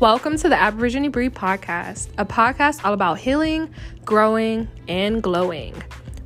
Welcome 0.00 0.38
to 0.38 0.48
the 0.48 0.56
Aborigine 0.56 1.10
Bree 1.10 1.28
podcast, 1.28 2.08
a 2.16 2.24
podcast 2.24 2.86
all 2.86 2.94
about 2.94 3.18
healing, 3.18 3.68
growing, 4.02 4.66
and 4.88 5.22
glowing. 5.22 5.74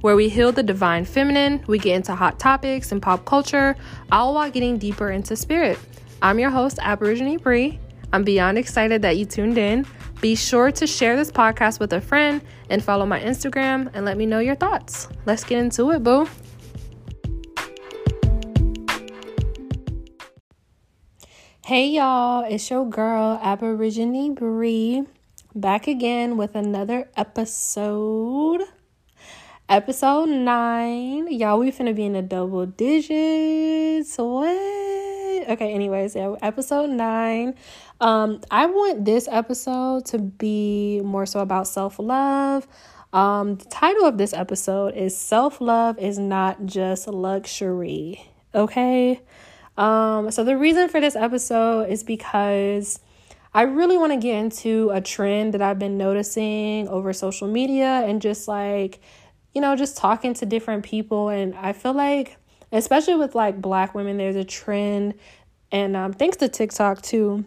Where 0.00 0.14
we 0.14 0.28
heal 0.28 0.52
the 0.52 0.62
divine 0.62 1.04
feminine, 1.04 1.64
we 1.66 1.80
get 1.80 1.96
into 1.96 2.14
hot 2.14 2.38
topics 2.38 2.92
and 2.92 3.02
pop 3.02 3.24
culture, 3.24 3.74
all 4.12 4.34
while 4.36 4.48
getting 4.48 4.78
deeper 4.78 5.10
into 5.10 5.34
spirit. 5.34 5.76
I'm 6.22 6.38
your 6.38 6.50
host, 6.50 6.78
Aborigine 6.82 7.38
Bree. 7.38 7.80
I'm 8.12 8.22
beyond 8.22 8.58
excited 8.58 9.02
that 9.02 9.16
you 9.16 9.24
tuned 9.24 9.58
in. 9.58 9.84
Be 10.20 10.36
sure 10.36 10.70
to 10.70 10.86
share 10.86 11.16
this 11.16 11.32
podcast 11.32 11.80
with 11.80 11.92
a 11.94 12.00
friend 12.00 12.42
and 12.70 12.80
follow 12.80 13.06
my 13.06 13.18
Instagram 13.18 13.90
and 13.92 14.04
let 14.04 14.16
me 14.16 14.24
know 14.24 14.38
your 14.38 14.54
thoughts. 14.54 15.08
Let's 15.26 15.42
get 15.42 15.58
into 15.58 15.90
it, 15.90 16.04
boo. 16.04 16.28
Hey 21.66 21.86
y'all, 21.86 22.44
it's 22.44 22.68
your 22.68 22.84
girl 22.84 23.40
Aborigine 23.42 24.34
Bree 24.34 25.04
back 25.54 25.86
again 25.86 26.36
with 26.36 26.56
another 26.56 27.08
episode. 27.16 28.60
Episode 29.66 30.28
9. 30.28 31.32
Y'all, 31.32 31.58
we 31.58 31.72
finna 31.72 31.96
be 31.96 32.04
in 32.04 32.12
the 32.12 32.20
double 32.20 32.66
digits. 32.66 34.18
What? 34.18 35.48
Okay, 35.48 35.72
anyways, 35.72 36.14
yeah, 36.14 36.34
episode 36.42 36.90
9. 36.90 37.54
Um, 37.98 38.42
I 38.50 38.66
want 38.66 39.06
this 39.06 39.26
episode 39.32 40.04
to 40.04 40.18
be 40.18 41.00
more 41.02 41.24
so 41.24 41.40
about 41.40 41.66
self-love. 41.66 42.68
Um, 43.14 43.54
the 43.54 43.64
title 43.70 44.04
of 44.04 44.18
this 44.18 44.34
episode 44.34 44.96
is 44.96 45.16
Self-Love 45.16 45.98
is 45.98 46.18
Not 46.18 46.66
Just 46.66 47.08
Luxury. 47.08 48.22
Okay? 48.54 49.22
Um, 49.76 50.30
so 50.30 50.44
the 50.44 50.56
reason 50.56 50.88
for 50.88 51.00
this 51.00 51.16
episode 51.16 51.88
is 51.90 52.02
because 52.02 53.00
I 53.52 53.62
really 53.62 53.96
want 53.96 54.12
to 54.12 54.18
get 54.18 54.36
into 54.36 54.90
a 54.90 55.00
trend 55.00 55.54
that 55.54 55.62
I've 55.62 55.78
been 55.78 55.98
noticing 55.98 56.88
over 56.88 57.12
social 57.12 57.48
media 57.48 58.04
and 58.06 58.22
just 58.22 58.48
like, 58.48 59.00
you 59.54 59.60
know, 59.60 59.76
just 59.76 59.96
talking 59.96 60.34
to 60.34 60.46
different 60.46 60.84
people. 60.84 61.28
And 61.28 61.54
I 61.54 61.72
feel 61.72 61.92
like, 61.92 62.36
especially 62.72 63.16
with 63.16 63.34
like 63.34 63.60
black 63.60 63.94
women, 63.94 64.16
there's 64.16 64.36
a 64.36 64.44
trend, 64.44 65.14
and 65.70 65.96
um, 65.96 66.12
thanks 66.12 66.36
to 66.38 66.48
TikTok 66.48 67.02
too 67.02 67.44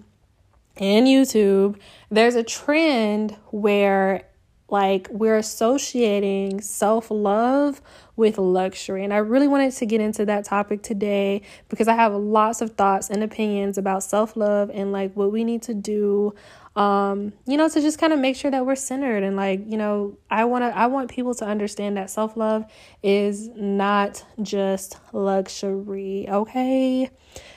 and 0.80 1.08
YouTube, 1.08 1.80
there's 2.09 2.36
a 2.36 2.44
trend 2.44 3.36
where 3.48 4.23
like 4.70 5.08
we're 5.09 5.38
associating 5.38 6.61
self 6.61 7.09
love 7.09 7.81
with 8.18 8.38
luxury. 8.38 9.06
And 9.06 9.14
I 9.14 9.18
really 9.18 9.48
wanted 9.48 9.72
to 9.72 9.86
get 9.86 10.02
into 10.02 10.26
that 10.26 10.44
topic 10.44 10.84
today 10.84 11.44
because 11.70 11.88
I 11.88 11.94
have 11.94 12.14
lots 12.14 12.62
of 12.62 12.72
thoughts 12.72 13.10
and 13.10 13.23
opinions 13.23 13.78
about 13.78 14.04
self 14.04 14.36
love 14.36 14.70
and 14.73 14.92
like 14.92 15.14
what 15.16 15.32
we 15.32 15.46
need 15.46 15.62
to 15.64 15.73
do 15.73 16.34
um 16.78 17.34
you 17.48 17.58
know 17.58 17.68
to 17.68 17.82
just 17.82 17.98
kind 17.98 18.14
of 18.14 18.20
make 18.20 18.36
sure 18.36 18.52
that 18.52 18.64
we're 18.64 18.76
centered 18.76 19.23
and 19.23 19.36
like 19.36 19.62
you 19.66 19.78
know 19.78 20.16
i 20.30 20.45
want 20.45 20.64
to 20.64 20.78
i 20.78 20.86
want 20.86 21.10
people 21.10 21.34
to 21.34 21.44
understand 21.44 21.98
that 21.98 22.08
self-love 22.08 22.64
is 23.02 23.50
not 23.56 24.23
just 24.44 24.98
luxury 25.12 26.28
okay 26.30 27.10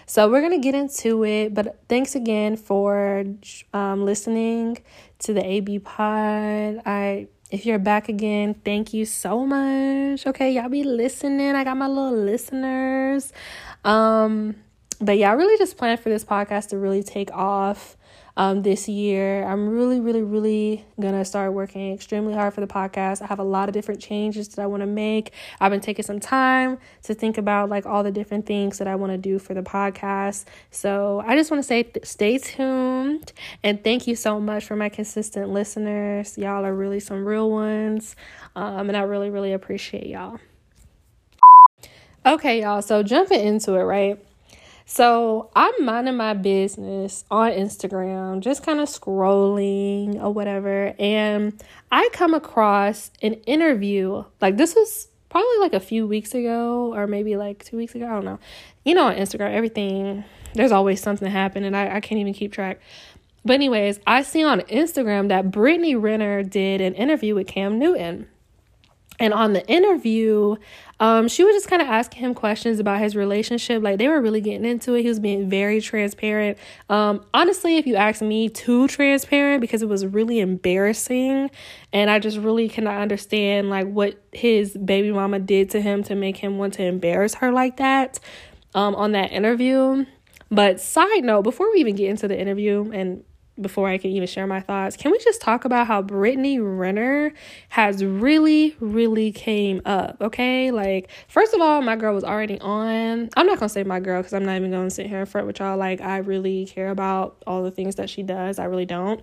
so 0.07 0.31
we're 0.31 0.41
gonna 0.41 0.59
get 0.59 0.75
into 0.75 1.23
it 1.23 1.53
but 1.53 1.83
thanks 1.87 2.15
again 2.15 2.57
for 2.57 3.27
um 3.75 4.07
listening 4.07 4.79
to 5.19 5.35
the 5.35 5.47
ab 5.47 5.79
pod 5.81 6.81
i 6.87 7.29
if 7.51 7.67
you're 7.67 7.79
back 7.79 8.09
again 8.09 8.55
thank 8.65 8.93
you 8.95 9.05
so 9.05 9.45
much. 9.47 10.27
Okay 10.27 10.53
y'all 10.53 10.69
be 10.69 10.85
listening. 10.85 11.55
I 11.55 11.65
got 11.65 11.77
my 11.77 11.89
little 11.89 12.17
listeners. 12.17 13.33
Um 13.85 14.57
but 15.01 15.17
yeah 15.17 15.31
i 15.31 15.33
really 15.33 15.57
just 15.57 15.79
planned 15.79 15.99
for 15.99 16.11
this 16.11 16.25
podcast 16.25 16.69
to 16.69 16.79
really 16.79 17.03
take 17.03 17.33
off 17.33 17.97
um, 18.41 18.63
this 18.63 18.89
year. 18.89 19.45
I'm 19.45 19.69
really, 19.69 20.01
really, 20.01 20.23
really 20.23 20.87
gonna 20.99 21.27
start 21.27 21.53
working 21.53 21.93
extremely 21.93 22.33
hard 22.33 22.55
for 22.55 22.63
the 22.63 22.67
podcast. 22.67 23.21
I 23.21 23.27
have 23.27 23.39
a 23.39 23.45
lot 23.45 23.69
of 23.69 23.75
different 23.75 24.01
changes 24.01 24.49
that 24.49 24.63
I 24.63 24.67
want 24.67 24.81
to 24.81 24.87
make. 24.87 25.35
I've 25.61 25.71
been 25.71 25.83
taking 25.83 26.07
some 26.07 26.21
time 26.21 26.79
to 27.03 27.13
think 27.13 27.37
about 27.37 27.69
like 27.69 27.85
all 27.85 28.03
the 28.03 28.11
different 28.11 28.47
things 28.47 28.79
that 28.79 28.89
I 28.89 28.97
want 28.97 29.13
to 29.13 29.19
do 29.19 29.39
for 29.39 29.53
the 29.53 29.61
podcast. 29.61 30.47
So 30.71 31.23
I 31.27 31.37
just 31.37 31.51
want 31.51 31.63
to 31.63 31.67
say 31.67 31.93
stay 32.03 32.39
tuned 32.39 33.31
and 33.63 33.85
thank 33.85 34.07
you 34.07 34.17
so 34.17 34.41
much 34.41 34.65
for 34.65 34.75
my 34.75 34.89
consistent 34.89 35.51
listeners. 35.51 36.39
Y'all 36.39 36.65
are 36.65 36.75
really 36.75 37.01
some 37.01 37.27
real 37.27 37.51
ones, 37.51 38.17
um, 38.57 38.89
and 38.89 38.97
I 38.97 39.03
really, 39.03 39.29
really 39.29 39.53
appreciate 39.53 40.07
y'all. 40.07 40.41
Okay, 42.25 42.63
y'all. 42.63 42.81
So 42.81 43.03
jumping 43.03 43.41
into 43.41 43.75
it, 43.75 43.83
right? 43.83 44.19
So 44.93 45.51
I'm 45.55 45.85
minding 45.85 46.17
my 46.17 46.35
business 46.35 47.25
on 47.31 47.53
Instagram, 47.53 48.41
just 48.41 48.65
kind 48.65 48.81
of 48.81 48.89
scrolling 48.89 50.21
or 50.21 50.33
whatever. 50.33 50.97
And 50.99 51.63
I 51.93 52.09
come 52.13 52.35
across 52.35 53.13
an 53.23 53.35
interview. 53.35 54.25
Like 54.41 54.57
this 54.57 54.75
was 54.75 55.07
probably 55.29 55.59
like 55.61 55.75
a 55.75 55.81
few 55.81 56.09
weeks 56.09 56.35
ago 56.35 56.93
or 56.93 57.07
maybe 57.07 57.37
like 57.37 57.65
two 57.65 57.77
weeks 57.77 57.95
ago. 57.95 58.05
I 58.05 58.11
don't 58.11 58.25
know. 58.25 58.41
You 58.85 58.97
know, 58.97 59.07
on 59.07 59.15
Instagram, 59.15 59.53
everything, 59.53 60.25
there's 60.55 60.73
always 60.73 61.01
something 61.01 61.31
happening 61.31 61.67
and 61.69 61.77
I, 61.77 61.95
I 61.95 62.01
can't 62.01 62.21
even 62.21 62.35
keep 62.35 62.53
track. 62.53 62.81
But, 63.45 63.55
anyways, 63.55 64.01
I 64.09 64.23
see 64.23 64.43
on 64.43 64.61
Instagram 64.63 65.29
that 65.29 65.53
Brittany 65.53 65.95
Renner 65.95 66.43
did 66.43 66.81
an 66.81 66.95
interview 66.95 67.37
with 67.37 67.47
Cam 67.47 67.79
Newton. 67.79 68.27
And 69.19 69.35
on 69.35 69.53
the 69.53 69.67
interview, 69.67 70.57
um, 70.99 71.29
she 71.29 71.45
was 71.45 71.55
just 71.55 71.69
kind 71.69 71.83
of 71.83 71.89
asking 71.89 72.21
him 72.21 72.35
questions 72.35 72.79
about 72.79 73.01
his 73.01 73.15
relationship. 73.15 73.83
Like 73.83 73.99
they 73.99 74.09
were 74.09 74.21
really 74.21 74.41
getting 74.41 74.65
into 74.65 74.95
it. 74.95 75.03
He 75.03 75.09
was 75.09 75.21
being 75.21 75.51
very 75.51 75.81
transparent. 75.81 76.57
Um, 76.89 77.25
honestly, 77.35 77.77
if 77.77 77.87
you 77.87 77.97
ask 77.97 78.23
me, 78.23 78.49
too 78.49 78.89
transparent 78.89 79.61
because 79.61 79.83
it 79.83 79.89
was 79.89 80.07
really 80.07 80.41
embarrassing, 80.41 81.51
and 81.93 82.11
I 82.11 82.19
just 82.19 82.39
really 82.39 82.69
cannot 82.69 83.01
understand 83.01 83.69
like 83.69 83.87
what 83.87 84.23
his 84.33 84.77
baby 84.77 85.13
mama 85.13 85.39
did 85.39 85.71
to 85.71 85.81
him 85.81 86.03
to 86.05 86.15
make 86.15 86.39
him 86.39 86.57
want 86.57 86.75
to 86.75 86.85
embarrass 86.85 87.35
her 87.35 87.53
like 87.53 87.77
that. 87.77 88.21
Um, 88.73 88.95
on 88.95 89.13
that 89.13 89.33
interview. 89.33 90.07
But 90.49 90.81
side 90.81 91.25
note, 91.25 91.43
before 91.43 91.73
we 91.73 91.81
even 91.81 91.97
get 91.97 92.09
into 92.09 92.29
the 92.29 92.41
interview, 92.41 92.91
and 92.93 93.25
before 93.61 93.89
I 93.89 93.99
can 93.99 94.11
even 94.11 94.27
share 94.27 94.47
my 94.47 94.61
thoughts, 94.61 94.97
can 94.97 95.13
we 95.13 95.19
just 95.19 95.41
talk 95.41 95.65
about 95.65 95.87
how 95.87 96.03
Brittany 96.03 96.59
Renner 96.59 97.33
has 97.71 98.05
really, 98.05 98.77
really 98.81 99.33
came 99.33 99.83
up? 99.85 100.17
Okay, 100.21 100.71
like 100.71 101.11
first 101.29 101.55
of 101.55 101.61
all, 101.61 101.83
my 101.83 101.97
girl 101.97 102.15
was 102.15 102.25
already 102.25 102.59
on. 102.61 103.29
I'm 103.37 103.47
not 103.47 103.59
gonna 103.59 103.69
say 103.69 103.85
my 103.85 104.01
girl 104.01 104.21
because 104.21 104.33
I'm 104.33 104.45
not 104.45 104.57
even 104.57 104.71
gonna 104.71 104.91
sit 104.91 105.07
here 105.07 105.21
in 105.21 105.27
front 105.27 105.47
with 105.47 105.59
y'all. 105.59 105.77
Like 105.77 106.01
I 106.01 106.19
really 106.19 106.67
care 106.67 106.91
about 106.91 107.43
all 107.47 107.63
the 107.63 107.71
things 107.71 107.97
that 107.97 108.11
she 108.11 108.23
does. 108.23 108.59
I 108.59 108.65
really 108.65 108.87
don't. 108.87 109.21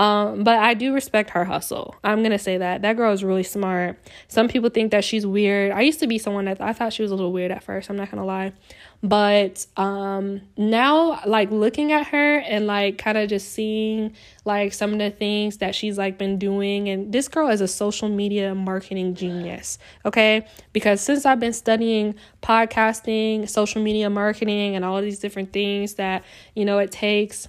Um, 0.00 0.44
but 0.44 0.58
I 0.58 0.72
do 0.72 0.94
respect 0.94 1.28
her 1.30 1.44
hustle. 1.44 1.94
I'm 2.02 2.22
gonna 2.22 2.38
say 2.38 2.56
that 2.56 2.80
that 2.80 2.96
girl 2.96 3.12
is 3.12 3.22
really 3.22 3.42
smart. 3.42 3.98
Some 4.28 4.48
people 4.48 4.70
think 4.70 4.92
that 4.92 5.04
she's 5.04 5.26
weird. 5.26 5.72
I 5.72 5.82
used 5.82 6.00
to 6.00 6.06
be 6.06 6.16
someone 6.16 6.46
that 6.46 6.58
I 6.58 6.72
thought 6.72 6.94
she 6.94 7.02
was 7.02 7.10
a 7.10 7.14
little 7.14 7.32
weird 7.32 7.50
at 7.50 7.62
first. 7.62 7.90
I'm 7.90 7.96
not 7.96 8.10
gonna 8.10 8.24
lie. 8.24 8.54
But 9.02 9.66
um 9.76 10.40
now 10.56 11.20
like 11.26 11.50
looking 11.50 11.92
at 11.92 12.06
her 12.06 12.38
and 12.38 12.66
like 12.66 12.96
kind 12.96 13.18
of 13.18 13.28
just 13.28 13.52
seeing 13.52 14.14
like 14.46 14.72
some 14.72 14.94
of 14.94 14.98
the 15.00 15.10
things 15.10 15.58
that 15.58 15.74
she's 15.74 15.98
like 15.98 16.16
been 16.16 16.38
doing 16.38 16.88
and 16.88 17.12
this 17.12 17.28
girl 17.28 17.50
is 17.50 17.60
a 17.60 17.68
social 17.68 18.08
media 18.08 18.54
marketing 18.54 19.14
genius, 19.14 19.78
okay? 20.06 20.46
Because 20.72 21.02
since 21.02 21.26
I've 21.26 21.40
been 21.40 21.52
studying 21.52 22.14
podcasting, 22.42 23.46
social 23.50 23.82
media 23.82 24.08
marketing 24.08 24.76
and 24.76 24.82
all 24.82 25.02
these 25.02 25.18
different 25.18 25.52
things 25.52 25.96
that, 25.96 26.24
you 26.54 26.64
know, 26.64 26.78
it 26.78 26.90
takes 26.90 27.48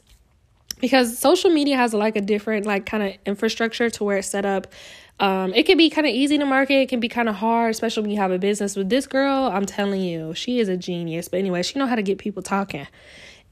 because 0.82 1.18
social 1.18 1.50
media 1.50 1.78
has 1.78 1.94
like 1.94 2.16
a 2.18 2.22
different 2.22 2.66
like 2.66 2.86
kind 2.86 3.04
of 3.04 3.14
infrastructure 3.26 3.90
to 3.92 4.04
where 4.04 4.18
it's 4.18 4.28
set 4.28 4.46
up 4.46 4.68
um, 5.22 5.54
it 5.54 5.68
can 5.68 5.78
be 5.78 5.92
kind 5.92 6.08
of 6.08 6.14
easy 6.14 6.40
to 6.40 6.46
market. 6.46 6.82
It 6.82 6.90
can 6.90 7.00
be 7.00 7.08
kind 7.08 7.30
of 7.30 7.36
hard, 7.36 7.70
especially 7.72 8.02
when 8.02 8.10
you 8.10 8.18
have 8.18 8.32
a 8.32 8.40
business. 8.40 8.76
With 8.76 8.90
this 8.90 9.06
girl, 9.06 9.52
I'm 9.54 9.68
telling 9.68 10.02
you, 10.02 10.34
she 10.34 10.60
is 10.60 10.68
a 10.68 10.76
genius. 10.76 11.28
But 11.28 11.38
anyway, 11.38 11.62
she 11.62 11.78
know 11.78 11.86
how 11.86 11.94
to 11.94 12.02
get 12.02 12.18
people 12.18 12.42
talking. 12.42 12.88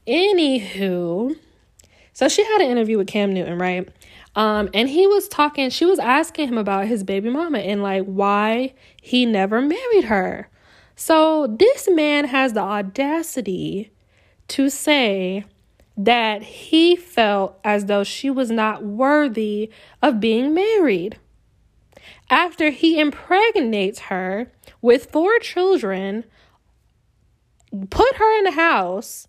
Anywho, 0.04 1.36
so 2.12 2.28
she 2.28 2.44
had 2.44 2.62
an 2.62 2.70
interview 2.70 2.98
with 2.98 3.06
Cam 3.06 3.32
Newton, 3.32 3.56
right? 3.56 3.88
Um, 4.34 4.68
and 4.74 4.88
he 4.88 5.06
was 5.06 5.28
talking. 5.28 5.70
She 5.70 5.84
was 5.84 6.00
asking 6.00 6.48
him 6.48 6.58
about 6.58 6.88
his 6.88 7.04
baby 7.04 7.30
mama 7.30 7.58
and 7.58 7.84
like 7.84 8.04
why 8.04 8.74
he 9.00 9.24
never 9.24 9.60
married 9.60 10.04
her. 10.04 10.48
So 10.96 11.46
this 11.46 11.88
man 11.88 12.24
has 12.26 12.52
the 12.52 12.60
audacity 12.60 13.92
to 14.48 14.68
say 14.68 15.44
that 15.96 16.42
he 16.42 16.96
felt 16.96 17.58
as 17.64 17.86
though 17.86 18.04
she 18.04 18.30
was 18.30 18.50
not 18.50 18.82
worthy 18.82 19.70
of 20.02 20.20
being 20.20 20.54
married 20.54 21.18
after 22.30 22.70
he 22.70 22.98
impregnates 22.98 23.98
her 24.00 24.50
with 24.80 25.10
four 25.10 25.38
children, 25.40 26.24
put 27.90 28.16
her 28.16 28.38
in 28.38 28.44
the 28.44 28.52
house. 28.52 29.26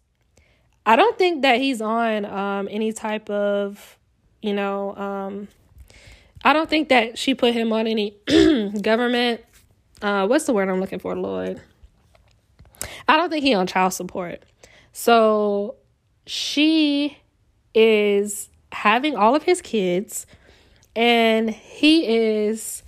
I 0.85 0.95
don't 0.95 1.17
think 1.17 1.41
that 1.41 1.59
he's 1.59 1.81
on 1.81 2.25
um, 2.25 2.67
any 2.71 2.93
type 2.93 3.29
of, 3.29 3.97
you 4.41 4.53
know, 4.53 4.95
um, 4.95 5.47
I 6.43 6.53
don't 6.53 6.69
think 6.69 6.89
that 6.89 7.17
she 7.17 7.35
put 7.35 7.53
him 7.53 7.71
on 7.73 7.85
any 7.85 8.17
government. 8.81 9.41
Uh, 10.01 10.25
what's 10.27 10.45
the 10.45 10.53
word 10.53 10.69
I'm 10.69 10.79
looking 10.79 10.99
for, 10.99 11.15
Lloyd? 11.15 11.61
I 13.07 13.17
don't 13.17 13.29
think 13.29 13.43
he 13.43 13.53
on 13.53 13.67
child 13.67 13.93
support. 13.93 14.43
So 14.91 15.75
she 16.31 17.17
is 17.73 18.47
having 18.71 19.17
all 19.17 19.35
of 19.35 19.43
his 19.43 19.61
kids 19.61 20.25
and 20.95 21.49
he 21.49 22.07
is 22.07 22.83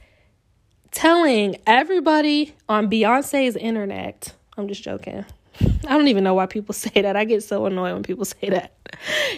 telling 0.92 1.58
everybody 1.68 2.56
on 2.70 2.90
Beyonce's 2.90 3.58
internet. 3.58 4.34
I'm 4.56 4.70
just 4.70 4.82
joking. 4.82 5.26
I 5.60 5.90
don't 5.90 6.08
even 6.08 6.24
know 6.24 6.34
why 6.34 6.46
people 6.46 6.72
say 6.74 7.02
that. 7.02 7.18
I 7.18 7.26
get 7.26 7.44
so 7.44 7.66
annoyed 7.66 7.92
when 7.92 8.04
people 8.04 8.24
say 8.42 8.50
that. 8.50 8.72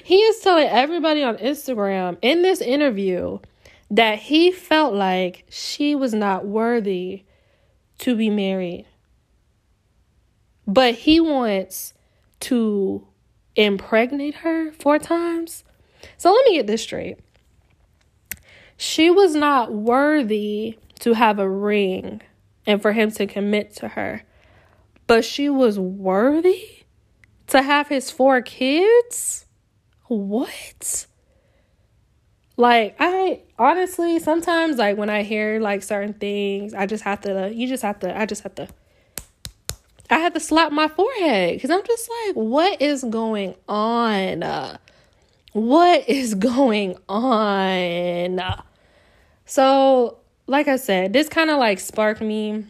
He 0.04 0.18
is 0.18 0.40
telling 0.42 0.68
everybody 0.68 1.24
on 1.24 1.38
Instagram 1.38 2.20
in 2.22 2.44
this 2.44 2.62
interview 2.62 3.40
that 3.90 4.20
he 4.20 4.52
felt 4.52 4.94
like 4.94 5.46
she 5.50 5.96
was 5.96 6.14
not 6.14 6.46
worthy 6.46 7.24
to 8.00 8.16
be 8.16 8.30
married. 8.30 8.86
But 10.68 10.94
he 10.94 11.20
wants 11.20 11.96
to 12.42 13.08
impregnate 13.56 14.36
her 14.36 14.72
four 14.74 15.00
times. 15.00 15.64
So 16.18 16.32
let 16.32 16.46
me 16.46 16.58
get 16.58 16.68
this 16.68 16.84
straight. 16.84 17.18
She 18.78 19.10
was 19.10 19.36
not 19.36 19.74
worthy 19.74 20.78
to 21.00 21.14
have 21.14 21.40
a 21.40 21.50
ring 21.50 22.22
and 22.66 22.82
for 22.82 22.92
him 22.92 23.12
to 23.12 23.28
commit 23.28 23.76
to 23.78 23.90
her, 23.90 24.24
but 25.08 25.24
she 25.24 25.50
was 25.50 25.80
worthy 25.80 26.76
to 27.48 27.62
have 27.62 27.88
his 27.88 28.12
four 28.12 28.42
kids? 28.42 29.46
What? 30.08 31.08
Like, 32.58 32.96
I 33.00 33.42
honestly 33.60 34.20
sometimes, 34.20 34.78
like, 34.78 34.98
when 34.98 35.10
I 35.10 35.24
hear 35.24 35.60
like 35.60 35.84
certain 35.84 36.14
things, 36.14 36.74
I 36.74 36.86
just 36.86 37.04
have 37.04 37.22
to, 37.22 37.52
you 37.54 37.68
just 37.68 37.84
have 37.84 38.00
to, 38.00 38.18
I 38.18 38.26
just 38.26 38.44
have 38.44 38.56
to 38.56 38.68
I 40.10 40.20
had 40.20 40.34
to 40.36 40.40
slap 40.40 40.72
my 40.72 40.88
forehead 40.88 41.56
because 41.56 41.70
I'm 41.70 41.84
just 41.86 42.10
like, 42.26 42.36
what 42.36 42.82
is 42.82 43.04
going 43.04 43.56
on? 43.68 44.78
what 45.56 46.10
is 46.10 46.36
going 46.36 46.98
on? 47.08 48.42
So, 49.46 50.18
like 50.48 50.68
I 50.68 50.76
said, 50.76 51.14
this 51.14 51.30
kind 51.30 51.50
of 51.50 51.58
like 51.60 51.80
sparked 51.80 52.20
me 52.20 52.66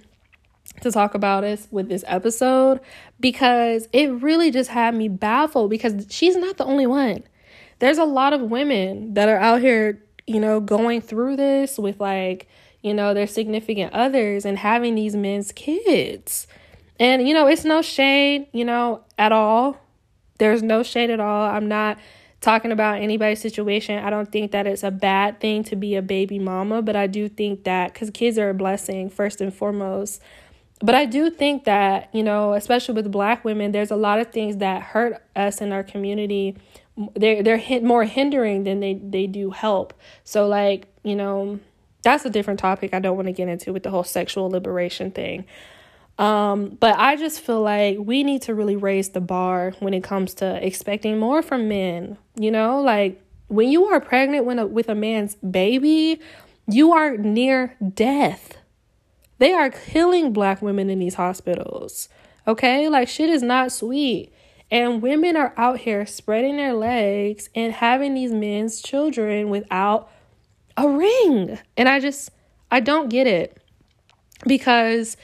to 0.82 0.92
talk 0.92 1.16
about 1.16 1.42
this 1.42 1.68
with 1.72 1.90
this 1.90 2.04
episode 2.06 2.80
because 3.20 3.88
it 3.92 4.12
really 4.22 4.52
just 4.52 4.70
had 4.70 4.94
me 4.94 5.08
baffled 5.08 5.72
because 5.72 6.06
she's 6.12 6.36
not 6.36 6.58
the 6.58 6.66
only 6.66 6.86
one. 6.86 7.24
There's 7.80 7.98
a 7.98 8.06
lot 8.06 8.34
of 8.34 8.42
women 8.42 9.16
that 9.16 9.30
are 9.30 9.40
out 9.40 9.62
here, 9.62 10.04
you 10.28 10.40
know, 10.40 10.60
going 10.60 11.02
through 11.02 11.38
this 11.38 11.80
with 11.80 12.00
like, 12.00 12.48
you 12.84 12.94
know, 12.94 13.16
their 13.16 13.26
significant 13.26 13.94
others 13.94 14.46
and 14.46 14.60
having 14.60 14.94
these 14.94 15.16
men's 15.16 15.52
kids. 15.52 16.46
And, 17.00 17.28
you 17.28 17.34
know, 17.34 17.48
it's 17.48 17.66
no 17.66 17.82
shade, 17.82 18.48
you 18.54 18.66
know, 18.66 19.04
at 19.18 19.32
all. 19.32 19.78
There's 20.38 20.64
no 20.64 20.84
shade 20.84 21.10
at 21.10 21.20
all. 21.20 21.50
I'm 21.50 21.68
not 21.68 21.98
talking 22.42 22.72
about 22.72 23.02
anybody's 23.02 23.42
situation. 23.42 24.04
I 24.04 24.10
don't 24.10 24.32
think 24.32 24.52
that 24.52 24.68
it's 24.68 24.84
a 24.84 24.92
bad 24.92 25.40
thing 25.40 25.64
to 25.66 25.76
be 25.76 25.96
a 25.96 26.02
baby 26.02 26.40
mama, 26.40 26.82
but 26.82 26.96
I 26.96 27.08
do 27.08 27.28
think 27.28 27.64
that 27.64 27.94
because 27.94 28.10
kids 28.12 28.38
are 28.38 28.50
a 28.50 28.54
blessing, 28.54 29.10
first 29.10 29.42
and 29.42 29.54
foremost. 29.54 30.22
But 30.82 30.94
I 30.94 31.06
do 31.06 31.30
think 31.30 31.64
that, 31.64 32.10
you 32.14 32.22
know, 32.22 32.54
especially 32.54 32.96
with 32.96 33.12
black 33.12 33.44
women, 33.46 33.72
there's 33.72 33.92
a 33.92 33.96
lot 33.96 34.20
of 34.20 34.32
things 34.32 34.58
that 34.58 34.82
hurt 34.82 35.22
us 35.36 35.62
in 35.62 35.72
our 35.72 35.84
community. 35.84 36.56
They're, 37.16 37.42
they're 37.42 37.82
more 37.82 38.04
hindering 38.04 38.64
than 38.64 38.80
they, 38.80 38.94
they 38.94 39.26
do 39.26 39.52
help. 39.52 39.94
So, 40.24 40.48
like, 40.48 40.88
you 41.04 41.16
know, 41.16 41.60
that's 42.04 42.26
a 42.26 42.30
different 42.30 42.60
topic 42.60 42.94
I 42.94 43.00
don't 43.00 43.16
want 43.16 43.28
to 43.28 43.32
get 43.32 43.48
into 43.48 43.74
with 43.74 43.84
the 43.84 43.90
whole 43.90 44.04
sexual 44.04 44.50
liberation 44.50 45.12
thing. 45.12 45.46
Um, 46.18 46.78
but 46.80 46.98
I 46.98 47.18
just 47.18 47.42
feel 47.42 47.62
like 47.62 47.98
we 48.00 48.24
need 48.24 48.44
to 48.44 48.56
really 48.56 48.76
raise 48.76 49.10
the 49.10 49.22
bar 49.22 49.74
when 49.80 49.94
it 49.94 50.04
comes 50.04 50.34
to 50.36 50.66
expecting 50.66 51.20
more 51.20 51.42
from 51.42 51.68
men. 51.68 52.18
You 52.40 52.52
know, 52.52 52.82
like 52.82 53.22
when 53.48 53.70
you 53.70 53.86
are 53.86 54.00
pregnant 54.00 54.46
with 54.46 54.60
a, 54.60 54.66
with 54.66 54.90
a 54.90 54.96
man's 54.96 55.36
baby, 55.36 56.22
you 56.68 56.94
are 56.94 57.18
near 57.18 57.76
death. 57.94 58.58
They 59.38 59.52
are 59.52 59.70
killing 59.70 60.32
black 60.32 60.62
women 60.62 60.90
in 60.90 61.00
these 61.00 61.16
hospitals. 61.16 62.08
Okay? 62.48 62.88
Like 62.88 63.10
shit 63.10 63.30
is 63.30 63.44
not 63.44 63.72
sweet. 63.72 64.32
And 64.72 65.02
women 65.02 65.36
are 65.36 65.54
out 65.58 65.80
here 65.80 66.06
spreading 66.06 66.58
their 66.58 66.74
legs 66.74 67.50
and 67.54 67.74
having 67.74 68.14
these 68.14 68.32
men's 68.32 68.82
children 68.82 69.50
without 69.50 70.10
a 70.78 70.88
ring. 70.88 71.60
And 71.78 71.88
I 71.88 72.00
just 72.00 72.32
I 72.72 72.80
don't 72.80 73.10
get 73.10 73.28
it. 73.28 73.62
Because 74.48 75.18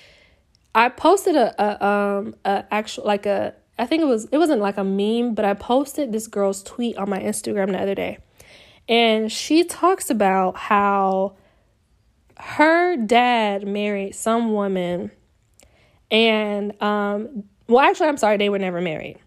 I 0.74 0.90
posted 0.90 1.36
a, 1.36 1.54
a 1.62 1.86
um 1.86 2.36
a 2.46 2.64
actual 2.72 3.06
like 3.06 3.26
a 3.26 3.54
I 3.78 3.86
think 3.86 4.02
it 4.02 4.06
was 4.06 4.26
it 4.32 4.38
wasn't 4.38 4.62
like 4.62 4.78
a 4.78 4.84
meme, 4.84 5.34
but 5.34 5.46
I 5.46 5.54
posted 5.54 6.12
this 6.12 6.28
girl's 6.28 6.64
tweet 6.64 6.98
on 6.98 7.10
my 7.10 7.20
Instagram 7.20 7.72
the 7.72 7.82
other 7.82 7.96
day. 7.96 8.20
And 8.88 9.32
she 9.32 9.64
talks 9.64 10.10
about 10.10 10.58
how 10.58 11.36
her 12.38 12.98
dad 12.98 13.68
married 13.68 14.16
some 14.16 14.54
woman 14.54 15.12
and 16.10 16.82
um 16.82 17.44
well 17.68 17.80
actually 17.80 18.08
I'm 18.08 18.18
sorry 18.18 18.38
they 18.38 18.50
were 18.50 18.60
never 18.60 18.82
married. 18.82 19.18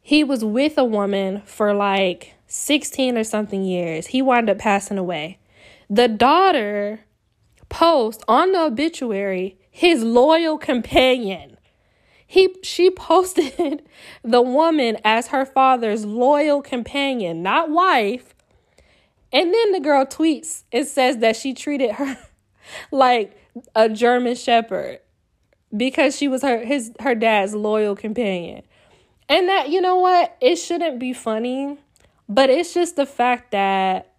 He 0.00 0.24
was 0.24 0.44
with 0.44 0.78
a 0.78 0.84
woman 0.84 1.42
for 1.44 1.72
like 1.72 2.34
16 2.48 3.16
or 3.16 3.24
something 3.24 3.62
years. 3.62 4.08
He 4.08 4.20
wound 4.20 4.50
up 4.50 4.58
passing 4.58 4.98
away. 4.98 5.38
The 5.88 6.08
daughter 6.08 7.00
post 7.72 8.22
on 8.28 8.52
the 8.52 8.60
obituary 8.60 9.56
his 9.70 10.04
loyal 10.04 10.58
companion. 10.58 11.56
He 12.26 12.54
she 12.62 12.90
posted 12.90 13.82
the 14.22 14.42
woman 14.42 14.98
as 15.04 15.28
her 15.28 15.46
father's 15.46 16.04
loyal 16.04 16.62
companion, 16.62 17.42
not 17.42 17.70
wife. 17.70 18.34
And 19.32 19.52
then 19.52 19.72
the 19.72 19.80
girl 19.80 20.04
tweets 20.04 20.64
and 20.70 20.86
says 20.86 21.18
that 21.18 21.36
she 21.36 21.54
treated 21.54 21.92
her 21.92 22.18
like 22.92 23.34
a 23.74 23.88
German 23.88 24.34
shepherd 24.34 25.00
because 25.74 26.14
she 26.14 26.28
was 26.28 26.42
her 26.42 26.62
his 26.64 26.92
her 27.00 27.14
dad's 27.14 27.54
loyal 27.54 27.96
companion. 27.96 28.62
And 29.30 29.48
that 29.48 29.70
you 29.70 29.80
know 29.80 29.96
what? 29.96 30.36
It 30.42 30.56
shouldn't 30.56 30.98
be 30.98 31.14
funny, 31.14 31.78
but 32.28 32.50
it's 32.50 32.74
just 32.74 32.96
the 32.96 33.06
fact 33.06 33.52
that 33.52 34.11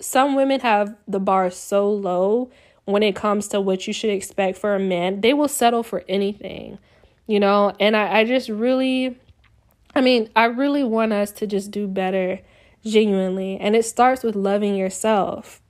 some 0.00 0.34
women 0.34 0.60
have 0.60 0.94
the 1.06 1.20
bar 1.20 1.50
so 1.50 1.90
low 1.90 2.50
when 2.84 3.02
it 3.02 3.16
comes 3.16 3.48
to 3.48 3.60
what 3.60 3.86
you 3.86 3.92
should 3.92 4.10
expect 4.10 4.58
for 4.58 4.74
a 4.74 4.80
man. 4.80 5.20
They 5.20 5.34
will 5.34 5.48
settle 5.48 5.82
for 5.82 6.04
anything, 6.08 6.78
you 7.26 7.40
know? 7.40 7.74
And 7.80 7.96
I, 7.96 8.20
I 8.20 8.24
just 8.24 8.48
really, 8.48 9.18
I 9.94 10.00
mean, 10.00 10.30
I 10.36 10.44
really 10.44 10.84
want 10.84 11.12
us 11.12 11.32
to 11.32 11.46
just 11.46 11.70
do 11.70 11.88
better 11.88 12.40
genuinely. 12.84 13.58
And 13.58 13.74
it 13.74 13.84
starts 13.84 14.22
with 14.22 14.36
loving 14.36 14.76
yourself. 14.76 15.60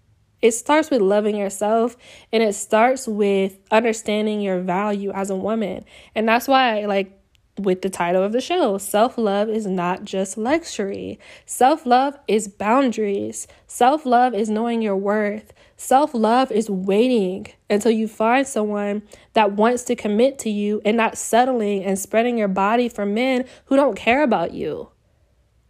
It 0.43 0.53
starts 0.53 0.91
with 0.91 1.01
loving 1.01 1.35
yourself 1.35 1.97
and 2.31 2.43
it 2.43 2.55
starts 2.55 3.09
with 3.09 3.59
understanding 3.71 4.43
your 4.43 4.61
value 4.61 5.11
as 5.13 5.31
a 5.31 5.37
woman. 5.37 5.85
And 6.15 6.29
that's 6.29 6.47
why, 6.47 6.85
like, 6.85 7.16
with 7.59 7.83
the 7.83 7.91
title 7.91 8.23
of 8.23 8.33
the 8.33 8.41
show. 8.41 8.79
Self 8.79 9.17
love 9.17 9.49
is 9.49 9.67
not 9.67 10.05
just 10.05 10.37
luxury. 10.37 11.19
Self 11.45 11.87
love 11.87 12.19
is 12.29 12.49
boundaries. 12.49 13.47
Self 13.67 14.05
love 14.07 14.35
is 14.35 14.51
knowing 14.51 14.83
your 14.83 14.97
worth. 14.97 15.53
Self 15.77 16.15
love 16.15 16.51
is 16.51 16.71
waiting 16.71 17.47
until 17.69 17.93
you 17.93 18.09
find 18.09 18.47
someone 18.47 19.03
that 19.35 19.53
wants 19.53 19.85
to 19.85 19.97
commit 19.97 20.39
to 20.41 20.51
you 20.51 20.81
and 20.85 20.97
not 20.97 21.19
settling 21.19 21.85
and 21.85 21.99
spreading 21.99 22.39
your 22.39 22.49
body 22.49 22.89
for 22.89 23.05
men 23.05 23.45
who 23.67 23.77
don't 23.77 23.97
care 23.97 24.23
about 24.23 24.53
you. 24.53 24.89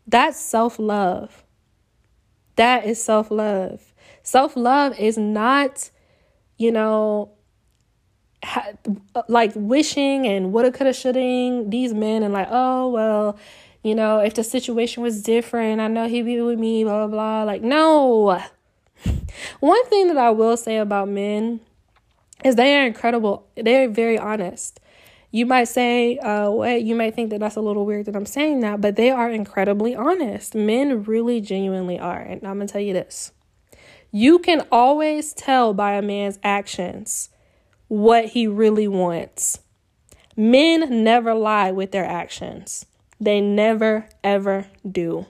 That's 0.07 0.39
self 0.39 0.79
love. 0.79 1.45
That 2.57 2.87
is 2.87 3.03
self 3.03 3.31
love. 3.31 3.93
Self 4.23 4.57
love 4.57 4.99
is 4.99 5.19
not, 5.19 5.91
you 6.57 6.73
know, 6.73 7.36
ha- 8.47 8.73
like 9.29 9.53
wishing 9.55 10.27
and 10.27 10.53
woulda, 10.53 10.71
coulda, 10.71 10.93
shoulda 10.93 11.65
these 11.69 11.93
men 11.93 12.23
and 12.23 12.33
like, 12.33 12.49
oh, 12.51 12.89
well, 12.89 13.39
you 13.83 13.95
know, 13.95 14.21
if 14.21 14.35
the 14.35 14.45
situation 14.45 15.03
was 15.03 15.23
different, 15.23 15.81
I 15.81 15.89
know 15.89 16.09
he'd 16.09 16.23
be 16.23 16.41
with 16.41 16.59
me, 16.59 16.85
blah, 16.85 17.07
blah, 17.07 17.09
blah. 17.09 17.43
Like, 17.45 17.63
no. 17.63 18.43
One 19.61 19.87
thing 19.87 20.09
that 20.09 20.17
I 20.17 20.31
will 20.31 20.57
say 20.57 20.79
about 20.79 21.09
men 21.09 21.61
is 22.45 22.57
they 22.57 22.77
are 22.77 22.87
incredible. 22.87 23.47
They're 23.57 23.89
very 23.89 24.19
honest. 24.19 24.81
You 25.33 25.45
might 25.45 25.65
say, 25.65 26.19
uh, 26.19 26.51
what? 26.51 26.83
You 26.83 26.95
might 26.95 27.15
think 27.15 27.31
that 27.31 27.41
that's 27.41 27.57
a 27.57 27.61
little 27.61 27.85
weird 27.85 28.07
that 28.07 28.17
I'm 28.17 28.27
saying 28.27 28.61
that, 28.61 28.81
but 28.81 28.97
they 28.97 29.11
are 29.11 29.31
incredibly 29.31 29.95
honest. 29.95 30.55
Men 30.55 31.03
really 31.05 31.41
genuinely 31.41 31.99
are. 31.99 32.21
And 32.21 32.47
I'm 32.47 32.57
going 32.57 32.67
to 32.67 32.73
tell 32.73 32.81
you 32.81 32.93
this 32.93 33.33
you 34.13 34.39
can 34.39 34.67
always 34.73 35.35
tell 35.35 35.75
by 35.75 35.93
a 35.93 36.03
man's 36.03 36.39
actions 36.43 37.29
what 37.89 38.27
he 38.27 38.47
really 38.47 38.89
wants. 38.89 39.61
Men 40.37 41.05
never 41.05 41.35
lie 41.35 41.73
with 41.73 41.93
their 41.93 42.05
actions, 42.05 42.87
they 43.19 43.41
never, 43.41 44.09
ever 44.23 44.67
do. 44.91 45.27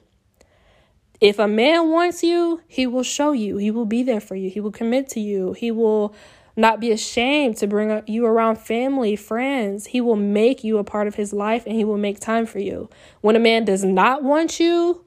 If 1.19 1.39
a 1.39 1.47
man 1.47 1.89
wants 1.89 2.21
you, 2.21 2.61
he 2.67 2.85
will 2.85 3.03
show 3.03 3.31
you. 3.31 3.57
He 3.57 3.71
will 3.71 3.85
be 3.85 4.03
there 4.03 4.19
for 4.19 4.35
you. 4.35 4.49
He 4.49 4.59
will 4.59 4.71
commit 4.71 5.09
to 5.09 5.19
you. 5.19 5.53
He 5.53 5.71
will 5.71 6.13
not 6.55 6.79
be 6.79 6.91
ashamed 6.91 7.57
to 7.57 7.67
bring 7.67 8.03
you 8.07 8.25
around 8.25 8.57
family, 8.57 9.15
friends. 9.15 9.87
He 9.87 10.01
will 10.01 10.15
make 10.15 10.63
you 10.63 10.77
a 10.77 10.83
part 10.83 11.07
of 11.07 11.15
his 11.15 11.33
life 11.33 11.65
and 11.65 11.75
he 11.75 11.83
will 11.83 11.97
make 11.97 12.19
time 12.19 12.45
for 12.45 12.59
you. 12.59 12.89
When 13.21 13.35
a 13.35 13.39
man 13.39 13.65
does 13.65 13.83
not 13.83 14.23
want 14.23 14.59
you, 14.59 15.05